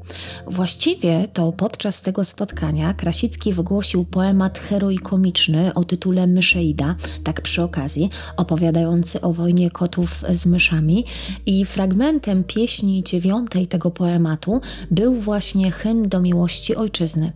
Właściwie 0.47 1.27
to 1.33 1.51
podczas 1.51 2.01
tego 2.01 2.25
spotkania 2.25 2.93
Krasicki 2.93 3.53
wygłosił 3.53 4.05
poemat 4.05 4.59
heroikomiczny 4.59 5.73
o 5.73 5.83
tytule 5.83 6.27
Myszeida, 6.27 6.95
tak 7.23 7.41
przy 7.41 7.63
okazji, 7.63 8.09
opowiadający 8.37 9.21
o 9.21 9.33
wojnie 9.33 9.71
kotów 9.71 10.23
z 10.33 10.45
myszami 10.45 11.05
i 11.45 11.65
fragmentem 11.65 12.43
pieśni 12.43 13.03
dziewiątej 13.03 13.67
tego 13.67 13.91
poematu 13.91 14.52
był 14.91 15.15
właśnie 15.15 15.71
hymn 15.71 16.09
do 16.09 16.19
miłości 16.19 16.75
ojczyzny. 16.75 17.31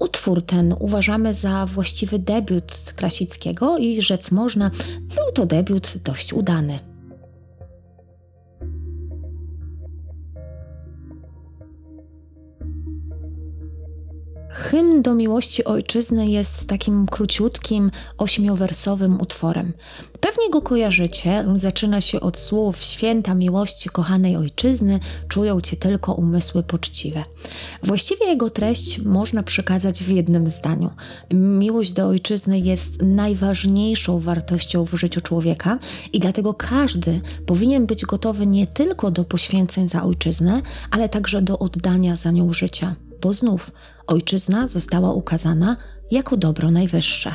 Utwór 0.00 0.42
ten 0.42 0.74
uważamy 0.80 1.34
za 1.34 1.66
właściwy 1.66 2.18
debiut 2.18 2.92
Krasickiego 2.96 3.78
i 3.78 4.02
rzec 4.02 4.30
można, 4.30 4.70
był 5.14 5.32
to 5.34 5.46
debiut 5.46 5.94
dość 6.04 6.32
udany. 6.32 6.91
Hymn 14.62 15.02
do 15.02 15.14
miłości 15.14 15.64
ojczyzny 15.64 16.26
jest 16.26 16.66
takim 16.66 17.06
króciutkim, 17.06 17.90
ośmiowersowym 18.18 19.20
utworem. 19.20 19.72
Pewnie 20.20 20.50
go 20.50 20.62
kojarzycie. 20.62 21.44
Zaczyna 21.54 22.00
się 22.00 22.20
od 22.20 22.38
słów 22.38 22.82
Święta 22.82 23.34
miłości 23.34 23.88
kochanej 23.88 24.36
ojczyzny, 24.36 25.00
czują 25.28 25.60
cię 25.60 25.76
tylko 25.76 26.14
umysły 26.14 26.62
poczciwe. 26.62 27.24
Właściwie 27.82 28.26
jego 28.26 28.50
treść 28.50 28.98
można 28.98 29.42
przekazać 29.42 30.02
w 30.04 30.08
jednym 30.08 30.50
zdaniu. 30.50 30.90
Miłość 31.34 31.92
do 31.92 32.06
ojczyzny 32.06 32.60
jest 32.60 33.02
najważniejszą 33.02 34.18
wartością 34.18 34.84
w 34.84 34.94
życiu 34.94 35.20
człowieka 35.20 35.78
i 36.12 36.20
dlatego 36.20 36.54
każdy 36.54 37.20
powinien 37.46 37.86
być 37.86 38.04
gotowy 38.04 38.46
nie 38.46 38.66
tylko 38.66 39.10
do 39.10 39.24
poświęceń 39.24 39.88
za 39.88 40.02
ojczyznę, 40.02 40.62
ale 40.90 41.08
także 41.08 41.42
do 41.42 41.58
oddania 41.58 42.16
za 42.16 42.30
nią 42.30 42.52
życia 42.52 42.96
bo 43.22 43.32
znów 43.32 43.70
ojczyzna 44.06 44.66
została 44.66 45.12
ukazana 45.12 45.76
jako 46.10 46.36
dobro 46.36 46.70
najwyższe. 46.70 47.34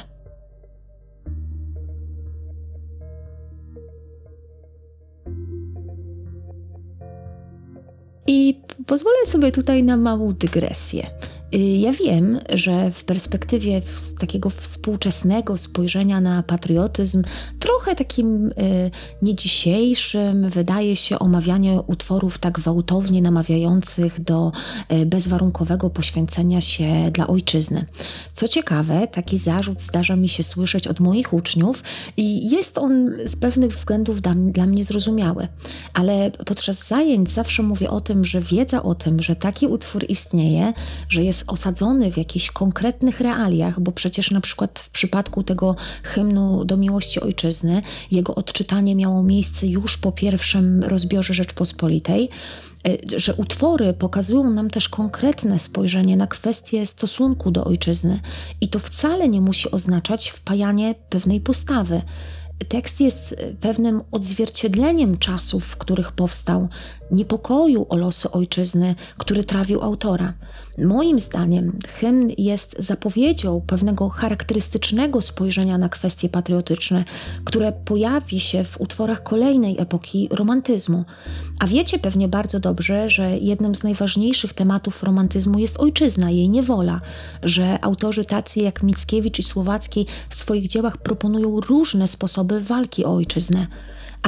I 8.27 8.61
pozwolę 8.85 9.25
sobie 9.25 9.51
tutaj 9.51 9.83
na 9.83 9.97
małą 9.97 10.33
dygresję. 10.33 11.07
Y, 11.55 11.57
ja 11.57 11.91
wiem, 11.91 12.39
że 12.49 12.91
w 12.91 13.03
perspektywie 13.03 13.81
takiego 14.19 14.49
współczesnego 14.49 15.57
spojrzenia 15.57 16.21
na 16.21 16.43
patriotyzm, 16.43 17.23
trochę 17.59 17.95
takim 17.95 18.47
y, 18.47 18.51
niedzisiejszym, 19.21 20.49
wydaje 20.49 20.95
się 20.95 21.19
omawianie 21.19 21.81
utworów 21.81 22.37
tak 22.37 22.53
gwałtownie 22.53 23.21
namawiających 23.21 24.21
do 24.21 24.51
y, 24.91 25.05
bezwarunkowego 25.05 25.89
poświęcenia 25.89 26.61
się 26.61 27.11
dla 27.13 27.27
ojczyzny. 27.27 27.85
Co 28.33 28.47
ciekawe, 28.47 29.07
taki 29.07 29.37
zarzut 29.37 29.81
zdarza 29.81 30.15
mi 30.15 30.29
się 30.29 30.43
słyszeć 30.43 30.87
od 30.87 30.99
moich 30.99 31.33
uczniów 31.33 31.83
i 32.17 32.49
jest 32.49 32.77
on 32.77 33.11
z 33.25 33.35
pewnych 33.35 33.73
względów 33.73 34.21
dla, 34.21 34.35
dla 34.35 34.65
mnie 34.65 34.83
zrozumiały. 34.83 35.47
Ale 35.93 36.31
podczas 36.31 36.87
zajęć 36.87 37.31
zawsze 37.31 37.63
mówię 37.63 37.89
o 37.89 38.01
tym, 38.01 38.25
że 38.25 38.41
wiedza 38.41 38.83
o 38.83 38.95
tym, 38.95 39.21
że 39.21 39.35
taki 39.35 39.67
utwór 39.67 40.05
istnieje, 40.09 40.73
że 41.09 41.23
jest 41.23 41.36
jest 41.37 41.51
osadzony 41.51 42.11
w 42.11 42.17
jakichś 42.17 42.51
konkretnych 42.51 43.19
realiach, 43.19 43.79
bo 43.79 43.91
przecież 43.91 44.31
na 44.31 44.41
przykład 44.41 44.79
w 44.79 44.89
przypadku 44.89 45.43
tego 45.43 45.75
hymnu 46.03 46.65
do 46.65 46.77
miłości 46.77 47.19
ojczyzny, 47.19 47.81
jego 48.11 48.35
odczytanie 48.35 48.95
miało 48.95 49.23
miejsce 49.23 49.67
już 49.67 49.97
po 49.97 50.11
pierwszym 50.11 50.83
rozbiorze 50.83 51.33
Rzeczpospolitej, 51.33 52.29
e, 52.87 53.19
że 53.19 53.35
utwory 53.35 53.93
pokazują 53.93 54.49
nam 54.49 54.69
też 54.69 54.89
konkretne 54.89 55.59
spojrzenie 55.59 56.17
na 56.17 56.27
kwestię 56.27 56.85
stosunku 56.85 57.51
do 57.51 57.65
ojczyzny 57.65 58.19
i 58.61 58.69
to 58.69 58.79
wcale 58.79 59.29
nie 59.29 59.41
musi 59.41 59.71
oznaczać 59.71 60.29
wpajanie 60.29 60.95
pewnej 61.09 61.41
postawy. 61.41 62.01
Tekst 62.69 63.01
jest 63.01 63.41
pewnym 63.61 64.01
odzwierciedleniem 64.11 65.17
czasów, 65.17 65.63
w 65.65 65.77
których 65.77 66.11
powstał, 66.11 66.69
niepokoju 67.11 67.85
o 67.89 67.95
losy 67.95 68.31
ojczyzny, 68.31 68.95
który 69.17 69.43
trawił 69.43 69.83
autora. 69.83 70.33
Moim 70.77 71.19
zdaniem 71.19 71.79
hymn 71.87 72.29
jest 72.37 72.75
zapowiedzią 72.79 73.61
pewnego 73.67 74.09
charakterystycznego 74.09 75.21
spojrzenia 75.21 75.77
na 75.77 75.89
kwestie 75.89 76.29
patriotyczne, 76.29 77.03
które 77.43 77.71
pojawi 77.71 78.39
się 78.39 78.63
w 78.63 78.81
utworach 78.81 79.23
kolejnej 79.23 79.79
epoki 79.79 80.27
romantyzmu. 80.31 81.05
A 81.59 81.67
wiecie 81.67 81.99
pewnie 81.99 82.27
bardzo 82.27 82.59
dobrze, 82.59 83.09
że 83.09 83.37
jednym 83.37 83.75
z 83.75 83.83
najważniejszych 83.83 84.53
tematów 84.53 85.03
romantyzmu 85.03 85.59
jest 85.59 85.79
ojczyzna, 85.79 86.31
jej 86.31 86.49
niewola, 86.49 87.01
że 87.43 87.83
autorzy 87.83 88.25
tacy 88.25 88.59
jak 88.59 88.83
Mickiewicz 88.83 89.39
i 89.39 89.43
Słowacki 89.43 90.05
w 90.29 90.35
swoich 90.35 90.67
dziełach 90.67 90.97
proponują 90.97 91.59
różne 91.59 92.07
sposoby 92.07 92.61
walki 92.61 93.05
o 93.05 93.15
ojczyznę 93.15 93.67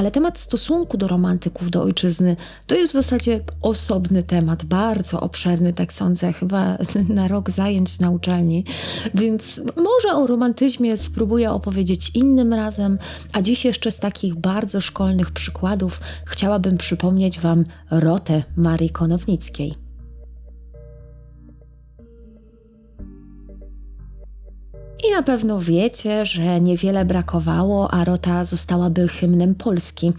ale 0.00 0.10
temat 0.10 0.38
stosunku 0.38 0.96
do 0.96 1.08
romantyków 1.08 1.70
do 1.70 1.82
ojczyzny 1.82 2.36
to 2.66 2.74
jest 2.74 2.90
w 2.90 2.92
zasadzie 2.92 3.40
osobny 3.62 4.22
temat, 4.22 4.64
bardzo 4.64 5.20
obszerny, 5.20 5.72
tak 5.72 5.92
sądzę, 5.92 6.32
chyba 6.32 6.78
na 7.08 7.28
rok 7.28 7.50
zajęć 7.50 7.98
na 7.98 8.10
uczelni. 8.10 8.64
Więc 9.14 9.60
może 9.76 10.16
o 10.16 10.26
romantyzmie 10.26 10.98
spróbuję 10.98 11.50
opowiedzieć 11.50 12.10
innym 12.14 12.52
razem, 12.52 12.98
a 13.32 13.42
dziś 13.42 13.64
jeszcze 13.64 13.90
z 13.90 13.98
takich 13.98 14.34
bardzo 14.34 14.80
szkolnych 14.80 15.30
przykładów 15.30 16.00
chciałabym 16.26 16.78
przypomnieć 16.78 17.40
Wam 17.40 17.64
Rotę 17.90 18.42
Marii 18.56 18.90
Konownickiej. 18.90 19.89
I 25.04 25.10
na 25.10 25.22
pewno 25.22 25.60
wiecie, 25.60 26.26
że 26.26 26.60
niewiele 26.60 27.04
brakowało, 27.04 27.90
a 27.90 28.04
Rota 28.04 28.44
zostałaby 28.44 29.08
hymnem 29.08 29.54
Polski. 29.54 30.12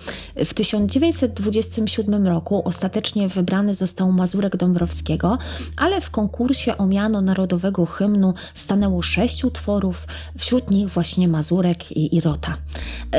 W 0.45 0.53
1927 0.53 2.27
roku 2.27 2.61
ostatecznie 2.65 3.27
wybrany 3.29 3.75
został 3.75 4.11
Mazurek 4.11 4.57
Dąbrowskiego, 4.57 5.38
ale 5.77 6.01
w 6.01 6.09
konkursie 6.09 6.77
o 6.77 6.85
miano 6.85 7.21
narodowego 7.21 7.85
hymnu 7.85 8.33
stanęło 8.53 9.01
sześć 9.01 9.45
utworów, 9.45 10.07
wśród 10.38 10.71
nich 10.71 10.89
właśnie 10.89 11.27
Mazurek 11.27 11.91
i, 11.91 12.15
i 12.15 12.21
Rota. 12.21 12.57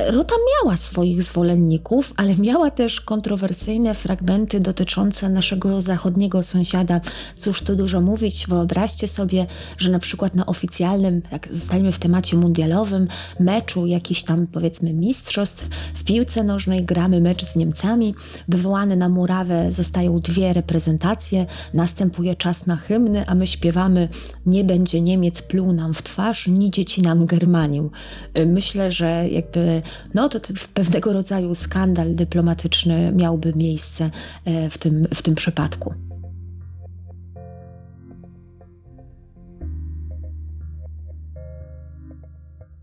Rota 0.07 0.35
miała 0.55 0.77
swoich 0.77 1.23
zwolenników, 1.23 2.13
ale 2.17 2.37
miała 2.37 2.71
też 2.71 3.01
kontrowersyjne 3.01 3.95
fragmenty 3.95 4.61
dotyczące 4.61 5.29
naszego 5.29 5.81
zachodniego 5.81 6.43
sąsiada. 6.43 7.01
Cóż 7.37 7.63
tu 7.63 7.77
dużo 7.77 8.01
mówić, 8.01 8.47
wyobraźcie 8.47 9.09
sobie, 9.09 9.47
że 9.79 9.91
na 9.91 9.99
przykład 9.99 10.35
na 10.35 10.47
oficjalnym, 10.47 11.23
jak 11.33 11.52
zostajemy 11.53 11.93
w 11.93 11.99
temacie 11.99 12.37
mundialowym, 12.37 13.09
meczu 13.41 13.87
jakichś 13.87 14.23
tam 14.23 14.47
powiedzmy 14.47 14.93
mistrzostw 14.93 15.69
w 15.95 16.05
piłce 16.05 16.45
nożnej, 16.45 16.85
gramy 16.85 17.21
mecz 17.21 17.45
z 17.45 17.57
Niemcami, 17.57 18.15
wywołane 18.49 18.97
na 18.97 19.09
murawę 19.09 19.73
zostają 19.73 20.21
dwie 20.21 20.53
reprezentacje, 20.53 21.47
następuje 21.75 22.37
czas 22.37 22.67
na 22.67 22.77
hymny, 22.77 23.27
a 23.27 23.35
my 23.35 23.47
śpiewamy 23.47 24.09
nie 24.47 24.65
będzie 24.65 25.01
Niemiec 25.01 25.43
pluł 25.43 25.73
nam 25.73 25.95
w 25.95 26.03
twarz, 26.03 26.47
ni 26.47 26.71
dzieci 26.71 27.03
nam 27.03 27.27
Germanię. 27.27 27.89
Myślę, 28.47 28.93
że 28.93 29.29
jakby 29.29 29.83
no 30.15 30.29
to 30.29 30.41
pewnego 30.75 31.13
rodzaju 31.13 31.55
skandal 31.55 32.15
dyplomatyczny 32.15 33.13
miałby 33.13 33.53
miejsce 33.57 34.11
e, 34.45 34.71
w 34.71 34.79
tym, 34.79 35.07
w 35.15 35.23
tym 35.23 35.35
przypadku. 35.35 35.95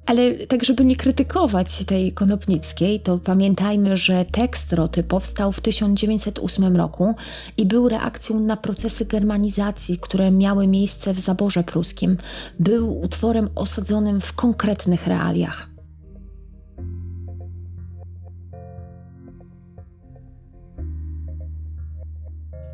Ale 0.09 0.33
tak, 0.33 0.65
żeby 0.65 0.85
nie 0.85 0.95
krytykować 0.95 1.83
tej 1.85 2.11
Konopnickiej, 2.11 2.99
to 2.99 3.17
pamiętajmy, 3.17 3.97
że 3.97 4.25
tekst 4.25 4.73
Roty 4.73 5.03
powstał 5.03 5.51
w 5.51 5.61
1908 5.61 6.77
roku 6.77 7.15
i 7.57 7.65
był 7.65 7.89
reakcją 7.89 8.39
na 8.39 8.57
procesy 8.57 9.05
germanizacji, 9.05 9.97
które 9.97 10.31
miały 10.31 10.67
miejsce 10.67 11.13
w 11.13 11.19
zaborze 11.19 11.63
pruskim. 11.63 12.17
Był 12.59 13.01
utworem 13.01 13.49
osadzonym 13.55 14.21
w 14.21 14.33
konkretnych 14.33 15.07
realiach. 15.07 15.69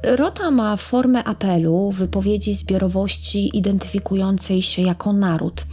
Rota 0.04 0.52
ma 0.52 0.78
formę 0.78 1.24
apelu, 1.24 1.92
wypowiedzi 1.92 2.54
zbiorowości 2.54 3.58
identyfikującej 3.58 4.62
się 4.62 4.82
jako 4.82 5.14
naród. 5.14 5.66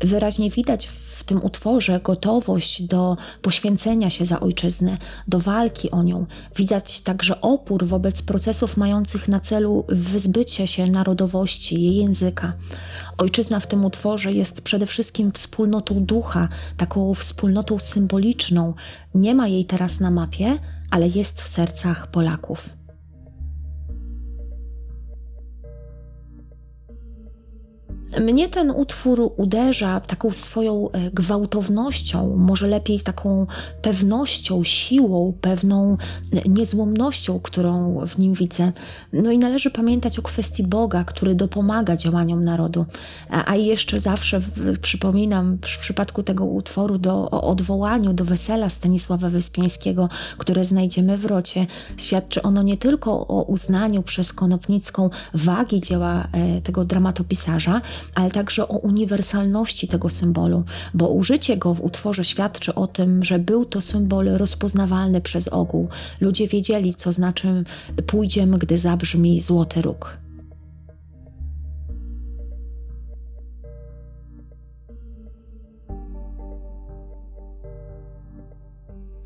Wyraźnie 0.00 0.50
widać 0.50 0.86
w 0.86 1.09
tym 1.30 1.44
utworze 1.44 2.00
gotowość 2.00 2.82
do 2.82 3.16
poświęcenia 3.42 4.10
się 4.10 4.24
za 4.24 4.40
ojczyznę, 4.40 4.98
do 5.28 5.40
walki 5.40 5.90
o 5.90 6.02
nią. 6.02 6.26
Widać 6.56 7.00
także 7.00 7.40
opór 7.40 7.86
wobec 7.86 8.22
procesów 8.22 8.76
mających 8.76 9.28
na 9.28 9.40
celu 9.40 9.84
wyzbycie 9.88 10.68
się 10.68 10.86
narodowości, 10.86 11.82
jej 11.82 11.96
języka. 11.96 12.52
Ojczyzna 13.18 13.60
w 13.60 13.66
tym 13.66 13.84
utworze 13.84 14.32
jest 14.32 14.60
przede 14.62 14.86
wszystkim 14.86 15.32
wspólnotą 15.32 16.04
ducha, 16.04 16.48
taką 16.76 17.14
wspólnotą 17.14 17.78
symboliczną. 17.78 18.74
Nie 19.14 19.34
ma 19.34 19.48
jej 19.48 19.64
teraz 19.64 20.00
na 20.00 20.10
mapie, 20.10 20.58
ale 20.90 21.08
jest 21.08 21.42
w 21.42 21.48
sercach 21.48 22.10
Polaków. 22.10 22.79
Mnie 28.18 28.48
ten 28.48 28.70
utwór 28.70 29.32
uderza 29.36 30.00
taką 30.00 30.32
swoją 30.32 30.90
e, 30.90 31.10
gwałtownością, 31.10 32.36
może 32.36 32.66
lepiej 32.66 33.00
taką 33.00 33.46
pewnością, 33.82 34.64
siłą, 34.64 35.32
pewną 35.40 35.96
e, 36.32 36.48
niezłomnością, 36.48 37.40
którą 37.40 38.00
w 38.06 38.18
nim 38.18 38.34
widzę. 38.34 38.72
No 39.12 39.30
i 39.30 39.38
należy 39.38 39.70
pamiętać 39.70 40.18
o 40.18 40.22
kwestii 40.22 40.62
Boga, 40.62 41.04
który 41.04 41.34
dopomaga 41.34 41.96
działaniom 41.96 42.44
narodu. 42.44 42.86
A 43.30 43.56
jeszcze 43.56 44.00
zawsze 44.00 44.40
przypominam 44.82 45.56
w 45.56 45.78
przypadku 45.78 46.22
tego 46.22 46.44
utworu 46.44 46.98
do, 46.98 47.30
o 47.30 47.42
odwołaniu 47.42 48.12
do 48.12 48.24
wesela 48.24 48.70
Stanisława 48.70 49.30
Wyspiańskiego, 49.30 50.08
które 50.38 50.64
znajdziemy 50.64 51.18
w 51.18 51.24
Rocie. 51.24 51.66
Świadczy 51.96 52.42
ono 52.42 52.62
nie 52.62 52.76
tylko 52.76 53.26
o 53.26 53.42
uznaniu 53.42 54.02
przez 54.02 54.32
Konopnicką 54.32 55.10
wagi 55.34 55.80
dzieła 55.80 56.28
e, 56.32 56.60
tego 56.60 56.84
dramatopisarza, 56.84 57.80
ale 58.14 58.30
także 58.30 58.68
o 58.68 58.78
uniwersalności 58.78 59.88
tego 59.88 60.10
symbolu, 60.10 60.64
bo 60.94 61.08
użycie 61.08 61.56
go 61.56 61.74
w 61.74 61.80
utworze 61.80 62.24
świadczy 62.24 62.74
o 62.74 62.86
tym, 62.86 63.24
że 63.24 63.38
był 63.38 63.64
to 63.64 63.80
symbol 63.80 64.28
rozpoznawalny 64.28 65.20
przez 65.20 65.48
ogół. 65.48 65.88
Ludzie 66.20 66.48
wiedzieli, 66.48 66.94
co 66.94 67.12
znaczy 67.12 67.64
pójdziemy, 68.06 68.58
gdy 68.58 68.78
zabrzmi 68.78 69.40
złoty 69.40 69.82
róg. 69.82 70.18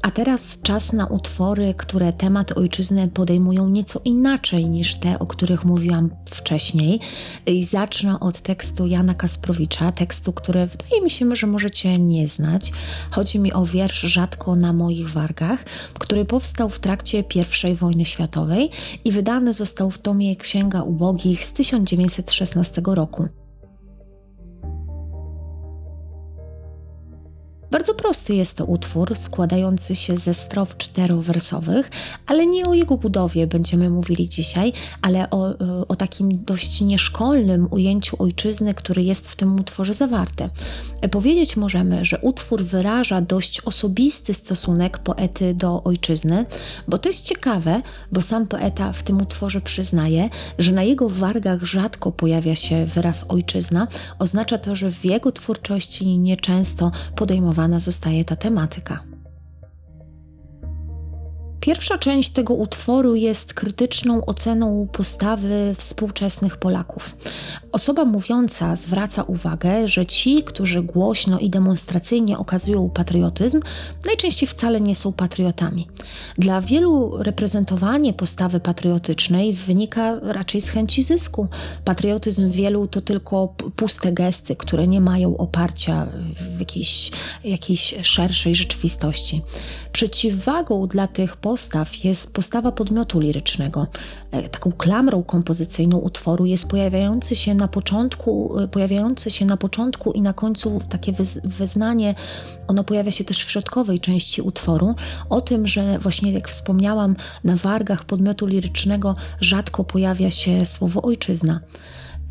A 0.05 0.11
teraz 0.11 0.59
czas 0.63 0.93
na 0.93 1.07
utwory, 1.07 1.75
które 1.77 2.13
temat 2.13 2.53
ojczyzny 2.53 3.09
podejmują 3.09 3.69
nieco 3.69 4.01
inaczej 4.05 4.71
niż 4.71 4.95
te, 4.95 5.19
o 5.19 5.27
których 5.27 5.65
mówiłam 5.65 6.11
wcześniej. 6.31 7.01
I 7.47 7.65
zacznę 7.65 8.21
od 8.21 8.41
tekstu 8.41 8.87
Jana 8.87 9.15
Kasprowicza, 9.15 9.93
tekstu, 9.93 10.33
który 10.33 10.67
wydaje 10.67 11.03
mi 11.03 11.11
się, 11.11 11.37
że 11.37 11.47
możecie 11.47 11.99
nie 11.99 12.29
znać. 12.29 12.73
Chodzi 13.11 13.39
mi 13.39 13.53
o 13.53 13.67
wiersz 13.67 14.01
Rzadko 14.01 14.57
na 14.57 14.73
moich 14.73 15.11
wargach, 15.11 15.65
który 15.99 16.25
powstał 16.25 16.71
w 16.71 16.81
trakcie 16.81 17.25
I 17.71 17.75
wojny 17.75 18.05
światowej 18.05 18.71
i 19.05 19.13
wydany 19.13 19.53
został 19.53 19.91
w 19.91 19.99
tomie 19.99 20.37
Księga 20.37 20.83
Ubogich 20.83 21.45
z 21.45 21.53
1916 21.53 22.83
roku. 22.87 23.29
Bardzo 27.75 27.95
prosty 27.95 28.35
jest 28.35 28.57
to 28.57 28.65
utwór, 28.65 29.19
składający 29.19 29.97
się 29.97 30.19
ze 30.19 30.35
strof 30.35 30.77
czterowersowych, 30.77 31.91
ale 32.27 32.47
nie 32.47 32.65
o 32.67 32.75
jego 32.75 32.99
budowie 32.99 33.47
będziemy 33.47 33.91
mówili 33.91 34.29
dzisiaj, 34.29 34.73
ale 35.03 35.31
o, 35.31 35.51
e, 35.51 35.89
o 35.89 35.97
takim 35.97 36.45
dość 36.45 36.81
nieszkolnym 36.81 37.69
ujęciu 37.71 38.17
ojczyzny, 38.19 38.75
który 38.75 39.03
jest 39.03 39.29
w 39.29 39.37
tym 39.37 39.61
utworze 39.61 39.95
zawarte. 39.95 40.51
Powiedzieć 41.11 41.57
możemy, 41.57 42.05
że 42.05 42.19
utwór 42.19 42.65
wyraża 42.65 43.21
dość 43.21 43.61
osobisty 43.61 44.35
stosunek 44.35 44.99
poety 44.99 45.55
do 45.55 45.83
ojczyzny, 45.83 46.47
bo 46.89 46.99
to 46.99 47.09
jest 47.09 47.25
ciekawe, 47.25 47.83
bo 48.13 48.23
sam 48.23 48.47
poeta 48.47 48.93
w 48.93 49.03
tym 49.03 49.23
utworze 49.23 49.61
przyznaje, 49.61 50.31
że 50.59 50.73
na 50.73 50.83
jego 50.83 51.09
wargach 51.09 51.63
rzadko 51.63 52.13
pojawia 52.13 52.55
się 52.55 52.87
wyraz 52.87 53.31
ojczyzna. 53.31 53.89
Oznacza 54.19 54.59
to, 54.59 54.77
że 54.77 54.91
w 54.91 55.05
jego 55.05 55.33
twórczości 55.33 56.19
nieczęsto 56.19 56.91
podejmowana 57.65 57.81
zostaje 57.81 58.25
ta 58.25 58.37
tematyka. 58.37 59.14
Pierwsza 61.65 61.99
część 61.99 62.31
tego 62.31 62.55
utworu 62.55 63.15
jest 63.15 63.55
krytyczną 63.55 64.25
oceną 64.25 64.89
postawy 64.93 65.75
współczesnych 65.79 66.57
Polaków. 66.57 67.17
Osoba 67.73 68.05
mówiąca 68.05 68.77
zwraca 68.77 69.23
uwagę, 69.23 69.89
że 69.89 70.07
ci, 70.07 70.43
którzy 70.43 70.83
głośno 70.83 71.39
i 71.39 71.51
demonstracyjnie 71.51 72.39
okazują 72.39 72.91
patriotyzm, 72.91 73.61
najczęściej 74.07 74.49
wcale 74.49 74.81
nie 74.81 74.97
są 74.97 75.13
patriotami. 75.13 75.89
Dla 76.39 76.61
wielu 76.61 77.19
reprezentowanie 77.19 78.13
postawy 78.13 78.61
patriotycznej 78.61 79.55
wynika 79.55 80.19
raczej 80.23 80.61
z 80.61 80.69
chęci 80.69 81.03
zysku. 81.03 81.49
Patriotyzm 81.85 82.51
wielu 82.51 82.87
to 82.87 83.01
tylko 83.01 83.55
puste 83.77 84.13
gesty, 84.13 84.57
które 84.57 84.87
nie 84.87 85.01
mają 85.01 85.37
oparcia 85.37 86.07
w 86.57 86.61
jakiejś, 86.61 87.11
jakiejś 87.45 87.95
szerszej 88.03 88.55
rzeczywistości. 88.55 89.43
Przeciwwagą 89.93 90.87
dla 90.87 91.07
tych 91.07 91.37
postaw 91.37 91.54
postaw 91.55 92.05
jest 92.05 92.35
postawa 92.35 92.73
podmiotu 92.73 93.21
lirycznego. 93.21 93.87
E, 94.31 94.49
taką 94.49 94.73
klamrą 94.73 95.23
kompozycyjną 95.23 95.99
utworu 95.99 96.47
jest 96.47 96.69
pojawiający 96.71 97.37
się 97.37 97.55
na 97.55 97.69
początku, 97.69 98.59
e, 98.59 98.69
pojawiający 98.69 99.31
się 99.31 99.47
na 99.47 99.57
początku 99.57 100.13
i 100.13 100.21
na 100.21 100.33
końcu 100.33 100.81
takie 100.89 101.13
wyznanie, 101.45 102.15
ono 102.69 102.85
pojawia 102.85 103.13
się 103.13 103.25
też 103.25 103.45
w 103.45 103.51
środkowej 103.51 104.01
części 104.01 104.43
utworu, 104.43 104.95
o 105.31 105.41
tym, 105.41 105.67
że 105.67 105.99
właśnie 105.99 106.33
jak 106.33 106.49
wspomniałam, 106.49 107.17
na 107.45 107.57
wargach 107.57 108.05
podmiotu 108.05 108.47
lirycznego 108.47 109.17
rzadko 109.41 109.85
pojawia 109.85 110.31
się 110.31 110.67
słowo 110.67 111.03
ojczyzna. 111.03 111.61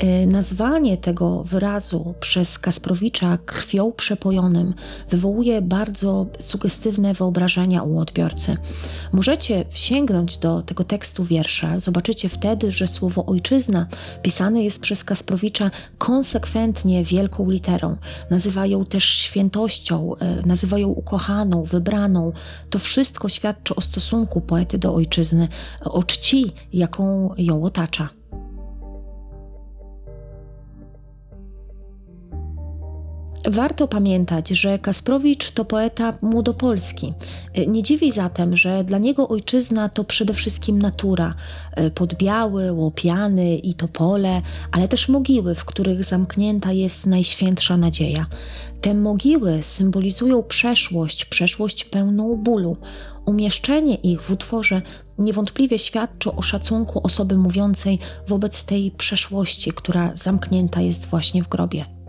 E, 0.04 0.28
nazwanie 0.28 0.98
tego 0.98 1.44
wyrazu 1.44 2.14
przez 2.20 2.60
Kasprowicza 2.60 3.38
krwią 3.46 3.92
przepojonym 3.92 4.74
wywołuje 5.10 5.62
bardzo 5.62 6.26
sugestywne 6.40 7.14
wyobrażenia 7.14 7.84
u 7.84 8.00
odbiorcy. 8.00 8.58
Możecie 9.12 9.66
sięgnąć 9.74 10.38
do 10.38 10.62
tego 10.62 10.84
tekstu 10.84 11.24
wiersza, 11.24 11.80
zobaczycie 11.80 12.30
wtedy, 12.30 12.72
że 12.72 12.88
słowo 12.88 13.26
ojczyzna 13.26 13.88
pisane 14.22 14.64
jest 14.64 14.82
przez 14.82 15.04
Kasprowicza 15.04 15.72
konsekwentnie 15.98 17.04
wielką 17.04 17.50
literą. 17.50 17.98
Nazywa 18.30 18.66
ją 18.66 18.86
też 18.86 19.04
świętością, 19.04 20.16
e, 20.16 20.42
nazywa 20.46 20.80
ją 20.80 20.88
ukochaną, 20.88 21.64
wybraną. 21.64 22.32
To 22.70 22.80
wszystko 22.80 23.30
świadczy 23.30 23.76
o 23.76 23.82
stosunku 23.82 24.42
poety 24.42 24.78
do 24.78 24.94
ojczyzny, 24.94 25.48
o 25.82 26.04
czci, 26.04 26.52
jaką 26.74 27.34
ją 27.38 27.64
otacza. 27.64 28.23
Warto 33.50 33.88
pamiętać, 33.88 34.50
że 34.50 34.80
Kasprowicz 34.80 35.52
to 35.52 35.66
poeta 35.66 36.14
młodopolski. 36.22 37.14
Nie 37.68 37.84
dziwi 37.84 38.12
zatem, 38.12 38.58
że 38.58 38.84
dla 38.84 38.98
niego 38.98 39.28
ojczyzna 39.28 39.90
to 39.90 40.04
przede 40.04 40.34
wszystkim 40.34 40.82
natura, 40.82 41.34
podbiały, 41.96 42.72
łopiany 42.72 43.58
i 43.58 43.74
topole, 43.74 44.42
ale 44.72 44.88
też 44.88 45.10
mogiły, 45.10 45.56
w 45.56 45.66
których 45.66 46.04
zamknięta 46.04 46.72
jest 46.72 47.06
najświętsza 47.06 47.78
nadzieja. 47.78 48.26
Te 48.82 48.94
mogiły 48.94 49.60
symbolizują 49.64 50.44
przeszłość, 50.44 51.26
przeszłość 51.26 51.86
pełną 51.86 52.36
bólu. 52.36 52.78
Umieszczenie 53.26 53.96
ich 53.96 54.22
w 54.22 54.32
utworze 54.32 54.82
niewątpliwie 55.18 55.80
świadczy 55.80 56.32
o 56.32 56.42
szacunku 56.42 57.02
osoby 57.04 57.38
mówiącej 57.38 58.00
wobec 58.28 58.66
tej 58.66 58.92
przeszłości, 58.92 59.72
która 59.72 60.12
zamknięta 60.16 60.82
jest 60.82 61.06
właśnie 61.06 61.44
w 61.44 61.48
grobie. 61.48 62.03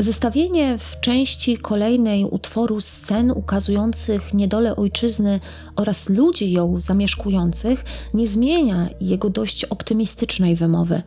Zestawienie 0.00 0.78
w 0.78 1.00
części 1.00 1.56
kolejnej 1.56 2.24
utworu 2.24 2.80
scen 2.80 3.30
ukazujących 3.30 4.34
niedolę 4.34 4.76
ojczyzny 4.76 5.40
oraz 5.76 6.08
ludzi 6.08 6.52
ją 6.52 6.80
zamieszkujących 6.80 7.84
nie 8.14 8.28
zmienia 8.28 8.88
jego 9.00 9.30
dość 9.30 9.64
optymistycznej 9.64 10.56
wymowy. 10.56 11.02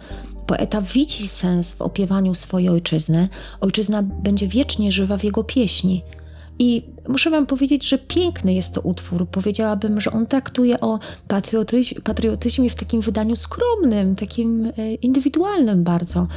Poeta 0.47 0.81
widzi 0.81 1.27
sens 1.27 1.73
w 1.73 1.81
opiewaniu 1.81 2.35
swojej 2.35 2.69
ojczyzny, 2.69 3.29
ojczyzna 3.61 4.03
będzie 4.03 4.47
wiecznie 4.47 4.91
żywa 4.91 5.17
w 5.17 5.23
jego 5.23 5.43
pieśni. 5.43 6.03
I 6.59 6.83
muszę 7.07 7.29
Wam 7.29 7.45
powiedzieć, 7.45 7.89
że 7.89 7.97
piękny 7.97 8.53
jest 8.53 8.75
to 8.75 8.81
utwór. 8.81 9.27
Powiedziałabym, 9.27 10.01
że 10.01 10.11
on 10.11 10.27
traktuje 10.27 10.79
o 10.79 10.99
patriotyzmie, 11.27 12.01
patriotyzmie 12.01 12.69
w 12.69 12.75
takim 12.75 13.01
wydaniu 13.01 13.35
skromnym, 13.35 14.15
takim 14.15 14.65
e, 14.77 14.93
indywidualnym 14.93 15.83
bardzo. 15.83 16.27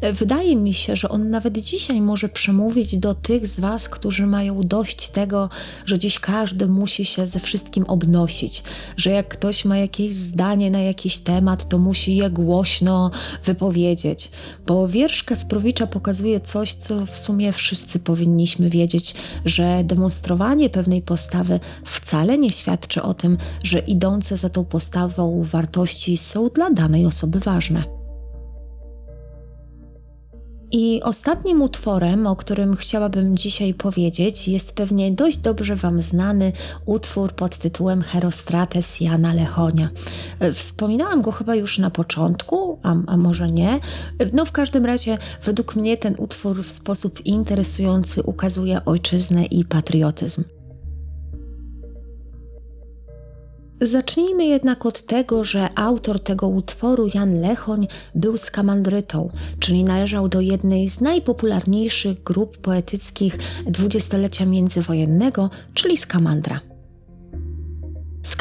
E, 0.00 0.12
wydaje 0.12 0.56
mi 0.56 0.74
się, 0.74 0.96
że 0.96 1.08
on 1.08 1.30
nawet 1.30 1.58
dzisiaj 1.58 2.00
może 2.00 2.28
przemówić 2.28 2.96
do 2.96 3.14
tych 3.14 3.46
z 3.46 3.60
Was, 3.60 3.88
którzy 3.88 4.26
mają 4.26 4.60
dość 4.62 5.08
tego, 5.08 5.50
że 5.86 5.98
dziś 5.98 6.18
każdy 6.18 6.66
musi 6.66 7.04
się 7.04 7.26
ze 7.26 7.40
wszystkim 7.40 7.84
obnosić, 7.84 8.62
że 8.96 9.10
jak 9.10 9.28
ktoś 9.28 9.64
ma 9.64 9.78
jakieś 9.78 10.14
zdanie 10.14 10.70
na 10.70 10.80
jakiś 10.80 11.18
temat, 11.18 11.68
to 11.68 11.78
musi 11.78 12.16
je 12.16 12.30
głośno 12.30 13.10
wypowiedzieć. 13.44 14.30
Bo 14.66 14.88
wiersz 14.88 15.22
Kasprowicza 15.22 15.86
pokazuje 15.86 16.40
coś, 16.40 16.74
co 16.74 17.06
w 17.06 17.18
sumie 17.18 17.52
wszyscy 17.52 17.98
powinniśmy 17.98 18.70
wiedzieć, 18.70 19.14
że 19.44 19.84
demonstrowanie 20.14 20.70
pewnej 20.70 21.02
postawy 21.02 21.60
wcale 21.84 22.38
nie 22.38 22.50
świadczy 22.50 23.02
o 23.02 23.14
tym, 23.14 23.38
że 23.62 23.78
idące 23.78 24.36
za 24.36 24.50
tą 24.50 24.64
postawą 24.64 25.44
wartości 25.44 26.16
są 26.16 26.48
dla 26.48 26.70
danej 26.70 27.06
osoby 27.06 27.40
ważne. 27.40 28.03
I 30.76 31.02
ostatnim 31.02 31.62
utworem, 31.62 32.26
o 32.26 32.36
którym 32.36 32.76
chciałabym 32.76 33.36
dzisiaj 33.36 33.74
powiedzieć, 33.74 34.48
jest 34.48 34.76
pewnie 34.76 35.12
dość 35.12 35.38
dobrze 35.38 35.76
Wam 35.76 36.02
znany 36.02 36.52
utwór 36.86 37.32
pod 37.32 37.58
tytułem 37.58 38.02
Herostrates 38.02 39.00
Jana 39.00 39.34
Lechonia. 39.34 39.90
E, 40.40 40.52
wspominałam 40.52 41.22
go 41.22 41.32
chyba 41.32 41.54
już 41.54 41.78
na 41.78 41.90
początku, 41.90 42.78
a, 42.82 42.94
a 43.06 43.16
może 43.16 43.50
nie. 43.50 43.80
No 44.32 44.44
w 44.44 44.52
każdym 44.52 44.86
razie, 44.86 45.18
według 45.44 45.76
mnie 45.76 45.96
ten 45.96 46.14
utwór 46.18 46.64
w 46.64 46.70
sposób 46.70 47.26
interesujący 47.26 48.22
ukazuje 48.22 48.84
ojczyznę 48.84 49.44
i 49.44 49.64
patriotyzm. 49.64 50.44
Zacznijmy 53.80 54.44
jednak 54.46 54.86
od 54.86 55.02
tego, 55.02 55.44
że 55.44 55.68
autor 55.74 56.20
tego 56.20 56.48
utworu, 56.48 57.08
Jan 57.14 57.40
Lechoń, 57.40 57.88
był 58.14 58.36
skamandrytą, 58.36 59.30
czyli 59.60 59.84
należał 59.84 60.28
do 60.28 60.40
jednej 60.40 60.88
z 60.88 61.00
najpopularniejszych 61.00 62.22
grup 62.22 62.58
poetyckich 62.58 63.38
dwudziestolecia 63.66 64.46
międzywojennego, 64.46 65.50
czyli 65.74 65.96
skamandra. 65.96 66.73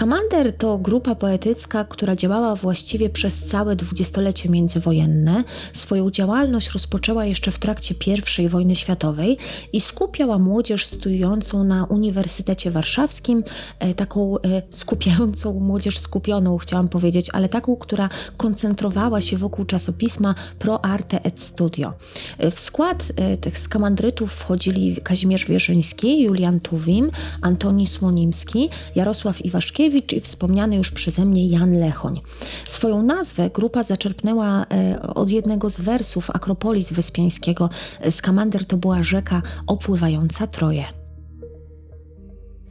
Skamander 0.03 0.57
to 0.57 0.77
grupa 0.77 1.15
poetycka, 1.15 1.83
która 1.83 2.15
działała 2.15 2.55
właściwie 2.55 3.09
przez 3.09 3.39
całe 3.39 3.75
dwudziestolecie 3.75 4.49
międzywojenne. 4.49 5.43
Swoją 5.73 6.11
działalność 6.11 6.69
rozpoczęła 6.71 7.25
jeszcze 7.25 7.51
w 7.51 7.59
trakcie 7.59 7.95
I 8.37 8.49
wojny 8.49 8.75
światowej 8.75 9.37
i 9.73 9.81
skupiała 9.81 10.39
młodzież 10.39 10.87
studiującą 10.87 11.63
na 11.63 11.85
Uniwersytecie 11.85 12.71
Warszawskim, 12.71 13.43
e, 13.79 13.93
taką 13.93 14.39
e, 14.39 14.61
skupiającą 14.71 15.59
młodzież 15.59 15.99
skupioną, 15.99 16.57
chciałam 16.57 16.87
powiedzieć, 16.87 17.29
ale 17.33 17.49
taką, 17.49 17.75
która 17.75 18.09
koncentrowała 18.37 19.21
się 19.21 19.37
wokół 19.37 19.65
czasopisma 19.65 20.35
Pro 20.59 20.85
Arte 20.85 21.23
et 21.23 21.41
Studio. 21.41 21.93
E, 22.37 22.51
w 22.51 22.59
skład 22.59 23.11
tych 23.41 23.57
skamandrytów 23.57 24.33
wchodzili 24.33 24.95
Kazimierz 25.03 25.45
Wierzyński, 25.45 26.21
Julian 26.21 26.59
Tuwim, 26.59 27.11
Antoni 27.41 27.87
Słonimski, 27.87 28.69
Jarosław 28.95 29.45
Iwaszkiewicz, 29.45 29.92
i 29.93 30.21
wspomniany 30.21 30.75
już 30.75 30.91
przeze 30.91 31.25
mnie 31.25 31.47
Jan 31.47 31.79
Lechoń. 31.79 32.21
Swoją 32.65 33.03
nazwę 33.03 33.49
grupa 33.49 33.83
zaczerpnęła 33.83 34.65
e, 34.71 35.01
od 35.01 35.29
jednego 35.29 35.69
z 35.69 35.81
wersów 35.81 36.29
Akropolis 36.29 36.93
Wyspiańskiego. 36.93 37.69
Skamander 38.09 38.65
to 38.65 38.77
była 38.77 39.03
rzeka 39.03 39.41
opływająca 39.67 40.47
Troje. 40.47 41.02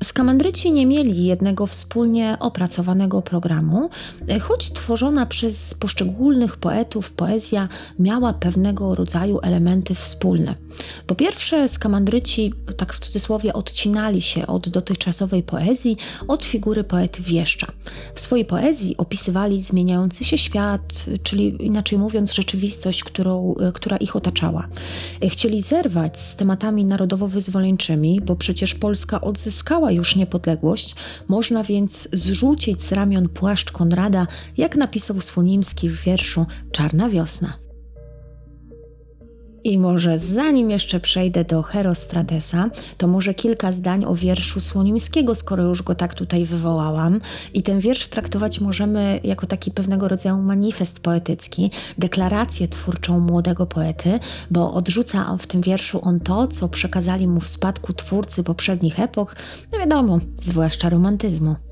Skamandryci 0.02 0.72
nie 0.72 0.86
mieli 0.86 1.24
jednego 1.24 1.66
wspólnie 1.66 2.36
opracowanego 2.40 3.22
programu, 3.22 3.90
choć 4.40 4.72
tworzona 4.72 5.26
przez 5.26 5.74
poszczególnych 5.74 6.56
poetów 6.56 7.10
poezja 7.12 7.68
miała 7.98 8.32
pewnego 8.32 8.94
rodzaju 8.94 9.38
elementy 9.42 9.94
wspólne. 9.94 10.54
Po 11.06 11.14
pierwsze, 11.14 11.68
skamandryci, 11.68 12.52
tak 12.76 12.92
w 12.94 13.00
cudzysłowie, 13.00 13.52
odcinali 13.52 14.22
się 14.22 14.46
od 14.46 14.68
dotychczasowej 14.68 15.42
poezji, 15.42 15.96
od 16.28 16.44
figury 16.44 16.84
poety 16.84 17.22
wieszcza. 17.22 17.66
W 18.14 18.20
swojej 18.20 18.44
poezji 18.44 18.96
opisywali 18.96 19.62
zmieniający 19.62 20.24
się 20.24 20.38
świat, 20.38 21.06
czyli 21.22 21.66
inaczej 21.66 21.98
mówiąc, 21.98 22.32
rzeczywistość, 22.32 23.04
którą, 23.04 23.54
która 23.74 23.96
ich 23.96 24.16
otaczała. 24.16 24.68
Chcieli 25.28 25.62
zerwać 25.62 26.20
z 26.20 26.36
tematami 26.36 26.84
narodowo-wyzwoleńczymi, 26.84 28.20
bo 28.20 28.36
przecież 28.36 28.74
Polska 28.74 29.20
odzyskała 29.20 29.91
już 29.92 30.16
niepodległość, 30.16 30.94
można 31.28 31.64
więc 31.64 32.08
zrzucić 32.12 32.82
z 32.82 32.92
ramion 32.92 33.28
płaszcz 33.28 33.72
Konrada, 33.72 34.26
jak 34.56 34.76
napisał 34.76 35.20
Słonimski 35.20 35.88
w 35.88 36.02
wierszu 36.02 36.46
Czarna 36.72 37.08
wiosna. 37.08 37.61
I 39.64 39.78
może 39.78 40.18
zanim 40.18 40.70
jeszcze 40.70 41.00
przejdę 41.00 41.44
do 41.44 41.62
Herostratesa, 41.62 42.70
to 42.98 43.06
może 43.06 43.34
kilka 43.34 43.72
zdań 43.72 44.04
o 44.04 44.14
wierszu 44.14 44.60
Słonimskiego, 44.60 45.34
skoro 45.34 45.62
już 45.62 45.82
go 45.82 45.94
tak 45.94 46.14
tutaj 46.14 46.44
wywołałam. 46.44 47.20
I 47.54 47.62
ten 47.62 47.80
wiersz 47.80 48.06
traktować 48.06 48.60
możemy 48.60 49.20
jako 49.24 49.46
taki 49.46 49.70
pewnego 49.70 50.08
rodzaju 50.08 50.36
manifest 50.36 51.00
poetycki, 51.00 51.70
deklarację 51.98 52.68
twórczą 52.68 53.20
młodego 53.20 53.66
poety, 53.66 54.18
bo 54.50 54.74
odrzuca 54.74 55.36
w 55.36 55.46
tym 55.46 55.60
wierszu 55.60 56.00
on 56.02 56.20
to, 56.20 56.48
co 56.48 56.68
przekazali 56.68 57.28
mu 57.28 57.40
w 57.40 57.48
spadku 57.48 57.92
twórcy 57.92 58.44
poprzednich 58.44 59.00
epok, 59.00 59.36
no 59.72 59.78
wiadomo, 59.78 60.18
zwłaszcza 60.36 60.88
romantyzmu. 60.88 61.71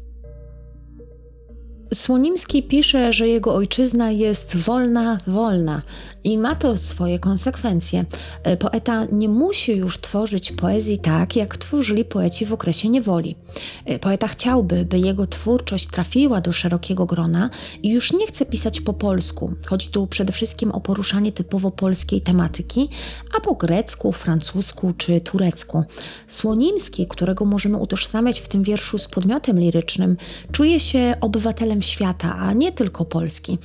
Słonimski 1.94 2.62
pisze, 2.62 3.12
że 3.12 3.29
jego 3.29 3.55
ojczyzna 3.55 4.11
jest 4.11 4.57
wolna, 4.57 5.18
wolna 5.26 5.83
i 6.24 6.38
ma 6.38 6.55
to 6.55 6.76
swoje 6.76 7.18
konsekwencje. 7.18 8.05
E, 8.42 8.57
poeta 8.57 9.07
nie 9.12 9.29
musi 9.29 9.76
już 9.76 10.00
tworzyć 10.00 10.53
poezji 10.53 10.98
tak, 10.98 11.37
jak 11.37 11.57
tworzyli 11.57 12.05
poeci 12.05 12.46
w 12.46 12.53
okresie 12.53 12.88
niewoli. 12.88 13.37
E, 13.85 13.98
poeta 13.98 14.29
chciałby, 14.29 14.85
by 14.85 14.98
jego 14.98 15.26
twórczość 15.26 15.87
trafiła 15.88 16.40
do 16.40 16.53
szerokiego 16.53 17.07
grona 17.07 17.50
i 17.83 17.90
już 17.90 18.12
nie 18.12 18.26
chce 18.26 18.46
pisać 18.46 18.81
po 18.81 18.92
polsku. 18.92 19.55
Chodzi 19.66 19.88
tu 19.88 20.07
przede 20.07 20.33
wszystkim 20.33 20.72
o 20.72 20.81
poruszanie 20.81 21.33
typowo 21.33 21.70
polskiej 21.70 22.20
tematyki, 22.20 22.88
a 23.37 23.40
po 23.40 23.55
grecku, 23.55 24.12
francusku 24.12 24.94
czy 24.96 25.20
turecku. 25.20 25.85
Słonimski, 26.29 27.07
którego 27.07 27.44
możemy 27.44 27.76
utożsamiać 27.76 28.40
w 28.40 28.48
tym 28.48 28.62
wierszu 28.62 28.98
z 28.98 29.09
podmiotem 29.09 29.61
lirycznym, 29.61 30.16
czuje 30.53 30.81
się 30.81 31.14
obywatelem 31.20 31.79
świata, 31.82 32.36
a 32.36 32.52
nie 32.52 32.72
tylko 32.72 33.04
Polski. 33.04 33.58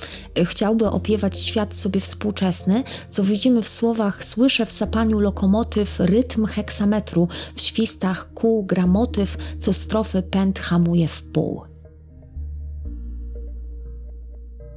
Chciałby 0.44 0.86
opiewać 0.86 1.40
świat 1.40 1.74
sobie 1.74 2.00
współczesny, 2.00 2.84
co 3.08 3.24
widzimy 3.24 3.62
w 3.62 3.68
słowach 3.68 4.24
słyszę 4.24 4.66
w 4.66 4.72
sapaniu 4.72 5.20
lokomotyw 5.20 6.00
rytm 6.00 6.46
heksametru, 6.46 7.28
w 7.54 7.60
świstach 7.60 8.28
kół 8.34 8.64
gramotyw, 8.64 9.36
co 9.60 9.72
strofy 9.72 10.22
pęd 10.22 10.58
hamuje 10.58 11.08
w 11.08 11.22
pół. 11.22 11.65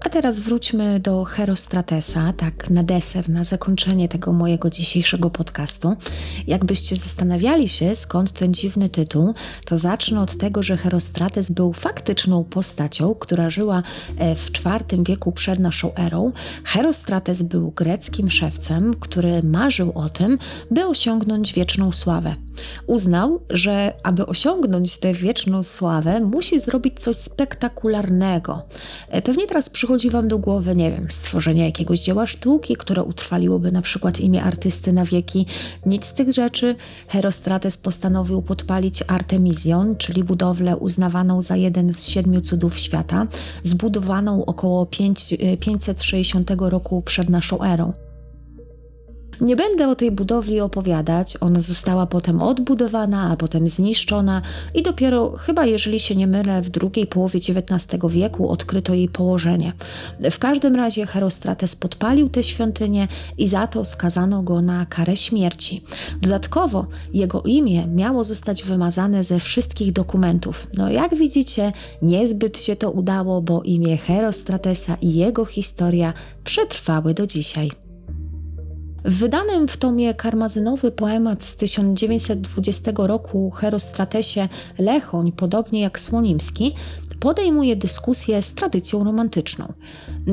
A 0.10 0.12
teraz 0.12 0.40
wróćmy 0.40 1.00
do 1.00 1.24
Herostratesa, 1.24 2.34
tak 2.34 2.70
na 2.70 2.84
deser, 2.84 3.30
na 3.30 3.44
zakończenie 3.44 4.10
tego 4.10 4.32
mojego 4.32 4.70
dzisiejszego 4.70 5.30
podcastu. 5.30 5.96
Jakbyście 6.48 6.96
zastanawiali 6.96 7.70
się, 7.70 7.96
skąd 7.96 8.32
ten 8.32 8.54
dziwny 8.54 8.90
tytuł, 8.90 9.34
to 9.66 9.78
zacznę 9.78 10.22
od 10.22 10.38
tego, 10.38 10.64
że 10.64 10.78
Herostrates 10.78 11.52
był 11.52 11.74
faktyczną 11.74 12.44
postacią, 12.44 13.16
która 13.16 13.50
żyła 13.50 13.84
e, 14.18 14.36
w 14.36 14.50
IV 14.50 15.04
wieku 15.04 15.32
przed 15.32 15.60
naszą 15.60 15.96
erą. 15.96 16.32
Herostrates 16.64 17.42
był 17.42 17.72
greckim 17.72 18.30
szewcem, 18.30 18.96
który 19.00 19.44
marzył 19.44 19.92
o 19.96 20.10
tym, 20.10 20.38
by 20.72 20.86
osiągnąć 20.86 21.54
wieczną 21.54 21.92
sławę. 21.92 22.36
Uznał, 22.88 23.42
że 23.50 23.94
aby 24.04 24.26
osiągnąć 24.26 24.98
tę 24.98 25.14
wieczną 25.14 25.64
sławę, 25.64 26.20
musi 26.20 26.60
zrobić 26.60 27.00
coś 27.00 27.18
spektakularnego. 27.18 28.62
E, 29.10 29.22
pewnie 29.22 29.48
teraz 29.48 29.70
przychodzi 29.70 29.99
Wam 30.08 30.28
do 30.28 30.38
głowy, 30.38 30.76
nie 30.76 30.92
wiem, 30.92 31.08
stworzenie 31.10 31.66
jakiegoś 31.66 32.00
dzieła 32.00 32.28
sztuki, 32.28 32.76
które 32.76 33.04
utrwaliłoby 33.04 33.72
na 33.72 33.82
przykład 33.82 34.20
imię 34.20 34.44
artysty 34.44 34.94
na 34.94 35.06
wieki. 35.06 35.46
Nic 35.86 36.06
z 36.06 36.14
tych 36.14 36.34
rzeczy. 36.34 36.76
Herostrates 37.08 37.78
postanowił 37.78 38.42
podpalić 38.42 39.04
Artemizjon, 39.08 39.96
czyli 39.96 40.24
budowlę 40.24 40.78
uznawaną 40.78 41.42
za 41.42 41.56
jeden 41.56 41.94
z 41.94 42.08
siedmiu 42.08 42.42
cudów 42.42 42.78
świata, 42.78 43.28
zbudowaną 43.64 44.46
około 44.46 44.86
5, 44.86 45.36
560 45.60 46.52
e, 46.52 46.56
roku 46.70 47.02
przed 47.02 47.30
naszą 47.30 47.64
erą. 47.64 48.09
Nie 49.42 49.56
będę 49.56 49.88
o 49.88 49.96
tej 49.96 50.12
budowli 50.12 50.60
opowiadać. 50.60 51.38
Ona 51.42 51.60
została 51.60 52.06
potem 52.06 52.42
odbudowana, 52.42 53.32
a 53.32 53.38
potem 53.38 53.70
zniszczona 53.70 54.42
i 54.74 54.84
dopiero, 54.84 55.32
chyba 55.32 55.66
jeżeli 55.66 56.00
się 56.00 56.16
nie 56.16 56.28
mylę, 56.28 56.62
w 56.62 56.70
drugiej 56.70 57.08
połowie 57.08 57.40
XIX 57.40 58.02
wieku 58.10 58.50
odkryto 58.50 58.94
jej 58.94 59.10
położenie. 59.10 59.74
W 60.32 60.40
każdym 60.40 60.76
razie 60.76 61.06
Herostrates 61.06 61.76
podpalił 61.76 62.30
tę 62.30 62.44
świątynię 62.44 63.08
i 63.38 63.48
za 63.48 63.68
to 63.68 63.86
skazano 63.86 64.44
go 64.44 64.62
na 64.62 64.86
karę 64.86 65.18
śmierci. 65.18 65.84
Dodatkowo 66.22 66.86
jego 67.14 67.42
imię 67.42 67.88
miało 67.88 68.24
zostać 68.24 68.64
wymazane 68.64 69.24
ze 69.24 69.40
wszystkich 69.40 69.94
dokumentów. 69.94 70.68
No 70.74 70.90
jak 70.90 71.16
widzicie, 71.16 71.74
niezbyt 72.02 72.62
się 72.62 72.76
to 72.76 72.92
udało, 72.92 73.42
bo 73.42 73.62
imię 73.62 73.98
Herostratesa 73.98 74.98
i 75.02 75.14
jego 75.14 75.46
historia 75.46 76.14
przetrwały 76.44 77.14
do 77.14 77.28
dzisiaj. 77.28 77.89
W 79.06 79.16
wydanym 79.20 79.68
w 79.68 79.78
tomie 79.78 80.14
karmazynowy 80.14 80.92
poemat 80.92 81.44
z 81.44 81.58
1920 81.58 82.92
roku 82.98 83.52
Herostratesie 83.52 84.50
Lechoń, 84.80 85.32
podobnie 85.32 85.82
jak 85.82 86.00
Słonimski, 86.00 86.76
podejmuje 87.20 87.76
dyskusję 87.76 88.42
z 88.42 88.54
tradycją 88.54 89.04
romantyczną. 89.04 89.74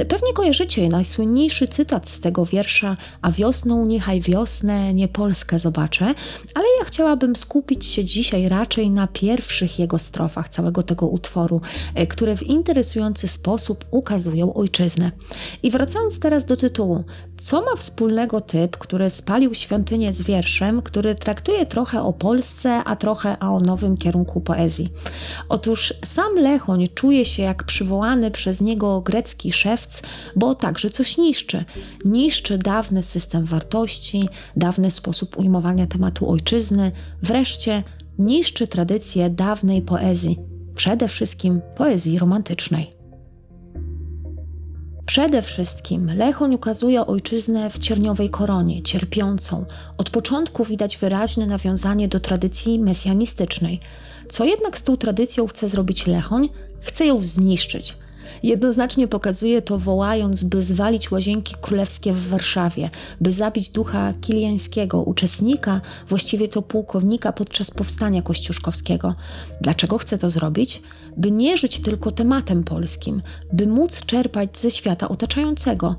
Pewnie 0.05 0.33
kojarzycie 0.33 0.89
najsłynniejszy 0.89 1.69
cytat 1.69 2.09
z 2.09 2.21
tego 2.21 2.47
wiersza, 2.47 2.97
a 3.23 3.31
wiosną 3.31 3.87
niechaj 3.87 4.21
wiosnę, 4.21 4.95
nie 4.95 5.09
Polskę 5.09 5.59
zobaczę, 5.59 6.05
ale 6.55 6.67
ja 6.79 6.85
chciałabym 6.85 7.37
skupić 7.37 7.87
się 7.87 8.05
dzisiaj 8.05 8.49
raczej 8.49 8.91
na 8.91 9.07
pierwszych 9.07 9.79
jego 9.79 9.99
strofach 9.99 10.49
całego 10.49 10.83
tego 10.83 11.07
utworu, 11.07 11.61
e, 11.95 12.07
które 12.07 12.37
w 12.37 12.43
interesujący 12.43 13.29
sposób 13.29 13.85
ukazują 13.91 14.55
ojczyznę. 14.55 15.11
I 15.63 15.71
wracając 15.71 16.21
teraz 16.21 16.45
do 16.45 16.57
tytułu, 16.57 17.05
co 17.41 17.63
ma 17.63 17.77
wspólnego 17.77 18.41
typ, 18.41 18.77
który 18.77 19.11
spalił 19.11 19.55
świątynię 19.55 20.13
z 20.13 20.23
wierszem, 20.23 20.83
który 20.83 21.15
traktuje 21.15 21.67
trochę 21.67 22.03
o 22.03 22.13
Polsce, 22.13 22.85
a 22.85 22.97
trochę 22.97 23.39
o 23.39 23.61
nowym 23.61 23.97
kierunku 23.97 24.41
poezji? 24.41 24.89
Otóż 25.49 25.95
sam 26.05 26.35
Lechoń 26.35 26.89
czuje 26.95 27.25
się 27.25 27.43
jak 27.43 27.65
przywołany 27.65 28.31
przez 28.31 28.61
niego 28.61 29.01
grecki 29.01 29.53
bo 30.37 30.55
także 30.55 30.91
coś 30.91 31.19
niszczy. 31.19 31.65
Niszczy 32.05 32.59
dawny 32.59 33.03
system 33.03 33.45
wartości, 33.45 34.29
dawny 34.57 34.91
sposób 34.91 35.39
ujmowania 35.39 35.87
tematu 35.87 36.31
ojczyzny, 36.31 36.93
wreszcie 37.23 37.83
niszczy 38.19 38.69
tradycję 38.69 39.31
dawnej 39.31 39.83
poezji, 39.83 40.39
przede 40.75 41.09
wszystkim 41.09 41.61
poezji 41.77 42.19
romantycznej. 42.19 42.97
Przede 45.07 45.43
wszystkim 45.43 46.11
Lechoń 46.17 46.55
ukazuje 46.55 47.07
ojczyznę 47.07 47.71
w 47.71 47.79
cierniowej 47.79 48.31
koronie, 48.31 48.83
cierpiącą. 48.83 49.65
Od 49.99 50.11
początku 50.11 50.65
widać 50.65 50.97
wyraźne 50.97 51.47
nawiązanie 51.47 52.09
do 52.09 52.21
tradycji 52.21 52.79
mesjanistycznej. 52.79 53.81
Co 54.31 54.45
jednak 54.45 54.79
z 54.79 54.83
tą 54.83 54.97
tradycją 54.97 55.47
chce 55.47 55.69
zrobić 55.69 56.07
Lechoń? 56.07 56.49
Chce 56.81 57.07
ją 57.07 57.19
zniszczyć. 57.25 57.95
Jednoznacznie 58.43 59.09
pokazuje 59.09 59.63
to 59.63 59.79
wołając, 59.79 60.43
by 60.43 60.63
zwalić 60.63 61.11
łazienki 61.11 61.55
królewskie 61.61 62.13
w 62.13 62.29
Warszawie, 62.29 62.91
by 63.21 63.33
zabić 63.33 63.69
ducha 63.69 64.13
Kiliańskiego, 64.21 65.03
uczestnika, 65.03 65.81
właściwie 66.09 66.49
to 66.49 66.63
pułkownika 66.63 67.33
podczas 67.33 67.71
powstania 67.71 68.23
kościuszkowskiego. 68.23 69.15
Dlaczego 69.61 69.99
chce 69.99 70.19
to 70.19 70.31
zrobić? 70.31 70.83
By 71.17 71.31
nie 71.31 71.57
żyć 71.57 71.81
tylko 71.81 72.11
tematem 72.11 72.65
polskim, 72.65 73.23
by 73.53 73.67
móc 73.67 74.07
czerpać 74.07 74.59
ze 74.59 74.71
świata 74.71 75.09
otaczającego. 75.09 75.97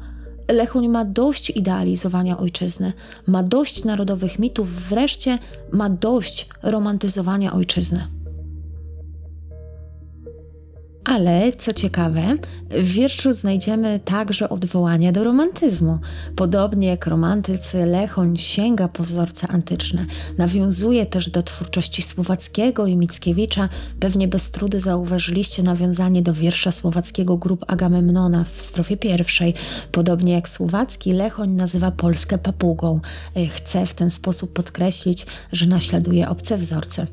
Lechoń 0.52 0.88
ma 0.88 1.06
dość 1.06 1.50
idealizowania 1.50 2.38
ojczyzny, 2.38 2.94
ma 3.28 3.44
dość 3.44 3.84
narodowych 3.84 4.40
mitów, 4.40 4.70
wreszcie 4.70 5.40
ma 5.72 5.90
dość 5.90 6.50
romantyzowania 6.64 7.54
ojczyzny. 7.54 8.17
Ale 11.08 11.52
co 11.52 11.74
ciekawe, 11.74 12.36
w 12.70 12.92
wierszu 12.92 13.34
znajdziemy 13.34 14.00
także 14.06 14.50
odwołania 14.50 15.12
do 15.12 15.24
romantyzmu. 15.24 16.00
Podobnie 16.36 16.88
jak 16.88 17.08
romantycy, 17.08 17.86
Lechoń 17.86 18.38
sięga 18.38 18.88
po 18.88 19.04
wzorce 19.04 19.48
antyczne, 19.48 20.06
nawiązuje 20.38 21.06
też 21.06 21.30
do 21.30 21.44
twórczości 21.44 22.02
Słowackiego 22.02 22.88
i 22.88 22.96
Mickiewicza. 22.96 23.70
Pewnie 24.00 24.28
bez 24.28 24.52
trudu 24.52 24.80
zauważyliście 24.80 25.64
nawiązanie 25.64 26.22
do 26.22 26.34
wiersza 26.34 26.72
słowackiego 26.72 27.38
grup 27.38 27.66
Agamemnona 27.68 28.44
w 28.44 28.62
strofie 28.62 28.98
pierwszej. 28.98 29.54
Podobnie 29.92 30.34
jak 30.34 30.50
Słowacki, 30.50 31.14
Lechoń 31.14 31.50
nazywa 31.50 31.92
Polskę 31.92 32.38
papugą. 32.38 33.00
Chce 33.50 33.86
w 33.86 33.94
ten 33.94 34.10
sposób 34.10 34.54
podkreślić, 34.54 35.26
że 35.52 35.66
naśladuje 35.66 36.30
obce 36.30 36.58
wzorce. 36.58 37.08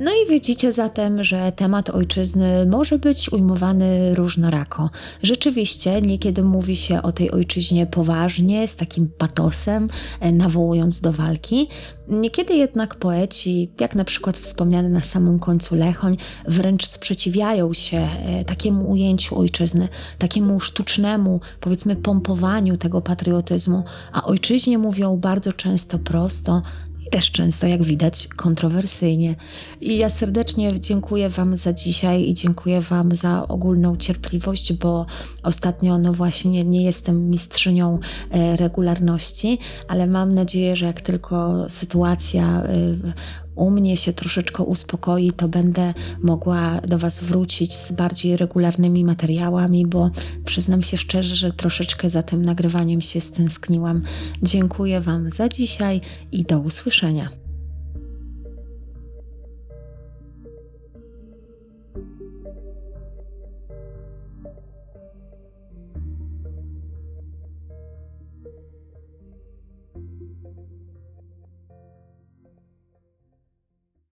No 0.00 0.10
i 0.10 0.30
widzicie 0.30 0.72
zatem, 0.72 1.24
że 1.24 1.52
temat 1.52 1.90
ojczyzny 1.90 2.66
może 2.66 2.98
być 2.98 3.32
ujmowany 3.32 4.14
różnorako. 4.14 4.90
Rzeczywiście, 5.22 6.02
niekiedy 6.02 6.42
mówi 6.42 6.76
się 6.76 7.02
o 7.02 7.12
tej 7.12 7.30
ojczyźnie 7.30 7.86
poważnie, 7.86 8.68
z 8.68 8.76
takim 8.76 9.08
patosem, 9.18 9.88
e, 10.20 10.32
nawołując 10.32 11.00
do 11.00 11.12
walki. 11.12 11.68
Niekiedy 12.08 12.54
jednak 12.54 12.94
poeci, 12.94 13.70
jak 13.80 13.94
na 13.94 14.04
przykład 14.04 14.38
wspomniany 14.38 14.88
na 14.88 15.00
samym 15.00 15.38
końcu 15.38 15.76
Lechoń, 15.76 16.16
wręcz 16.48 16.86
sprzeciwiają 16.86 17.72
się 17.72 17.96
e, 17.96 18.44
takiemu 18.44 18.90
ujęciu 18.90 19.38
ojczyzny, 19.38 19.88
takiemu 20.18 20.60
sztucznemu, 20.60 21.40
powiedzmy, 21.60 21.96
pompowaniu 21.96 22.76
tego 22.76 23.00
patriotyzmu, 23.00 23.84
a 24.12 24.24
ojczyźnie 24.24 24.78
mówią 24.78 25.16
bardzo 25.16 25.52
często 25.52 25.98
prosto, 25.98 26.62
i 27.06 27.10
też 27.10 27.30
często, 27.30 27.66
jak 27.66 27.82
widać, 27.82 28.28
kontrowersyjnie. 28.36 29.34
I 29.80 29.96
ja 29.96 30.10
serdecznie 30.10 30.80
dziękuję 30.80 31.28
Wam 31.28 31.56
za 31.56 31.72
dzisiaj 31.72 32.28
i 32.28 32.34
dziękuję 32.34 32.80
Wam 32.80 33.14
za 33.14 33.48
ogólną 33.48 33.96
cierpliwość, 33.96 34.72
bo 34.72 35.06
ostatnio, 35.42 35.98
no 35.98 36.12
właśnie, 36.12 36.64
nie 36.64 36.84
jestem 36.84 37.30
mistrzynią 37.30 37.98
e, 38.30 38.56
regularności, 38.56 39.58
ale 39.88 40.06
mam 40.06 40.34
nadzieję, 40.34 40.76
że 40.76 40.86
jak 40.86 41.00
tylko 41.00 41.66
sytuacja 41.68 42.62
e, 42.62 43.45
u 43.56 43.70
mnie 43.70 43.96
się 43.96 44.12
troszeczkę 44.12 44.62
uspokoi, 44.62 45.32
to 45.32 45.48
będę 45.48 45.94
mogła 46.22 46.80
do 46.80 46.98
Was 46.98 47.24
wrócić 47.24 47.76
z 47.76 47.92
bardziej 47.92 48.36
regularnymi 48.36 49.04
materiałami, 49.04 49.86
bo 49.86 50.10
przyznam 50.44 50.82
się 50.82 50.96
szczerze, 50.96 51.36
że 51.36 51.52
troszeczkę 51.52 52.10
za 52.10 52.22
tym 52.22 52.44
nagrywaniem 52.44 53.00
się 53.00 53.20
stęskniłam. 53.20 54.02
Dziękuję 54.42 55.00
Wam 55.00 55.30
za 55.30 55.48
dzisiaj 55.48 56.00
i 56.32 56.44
do 56.44 56.58
usłyszenia. 56.58 57.45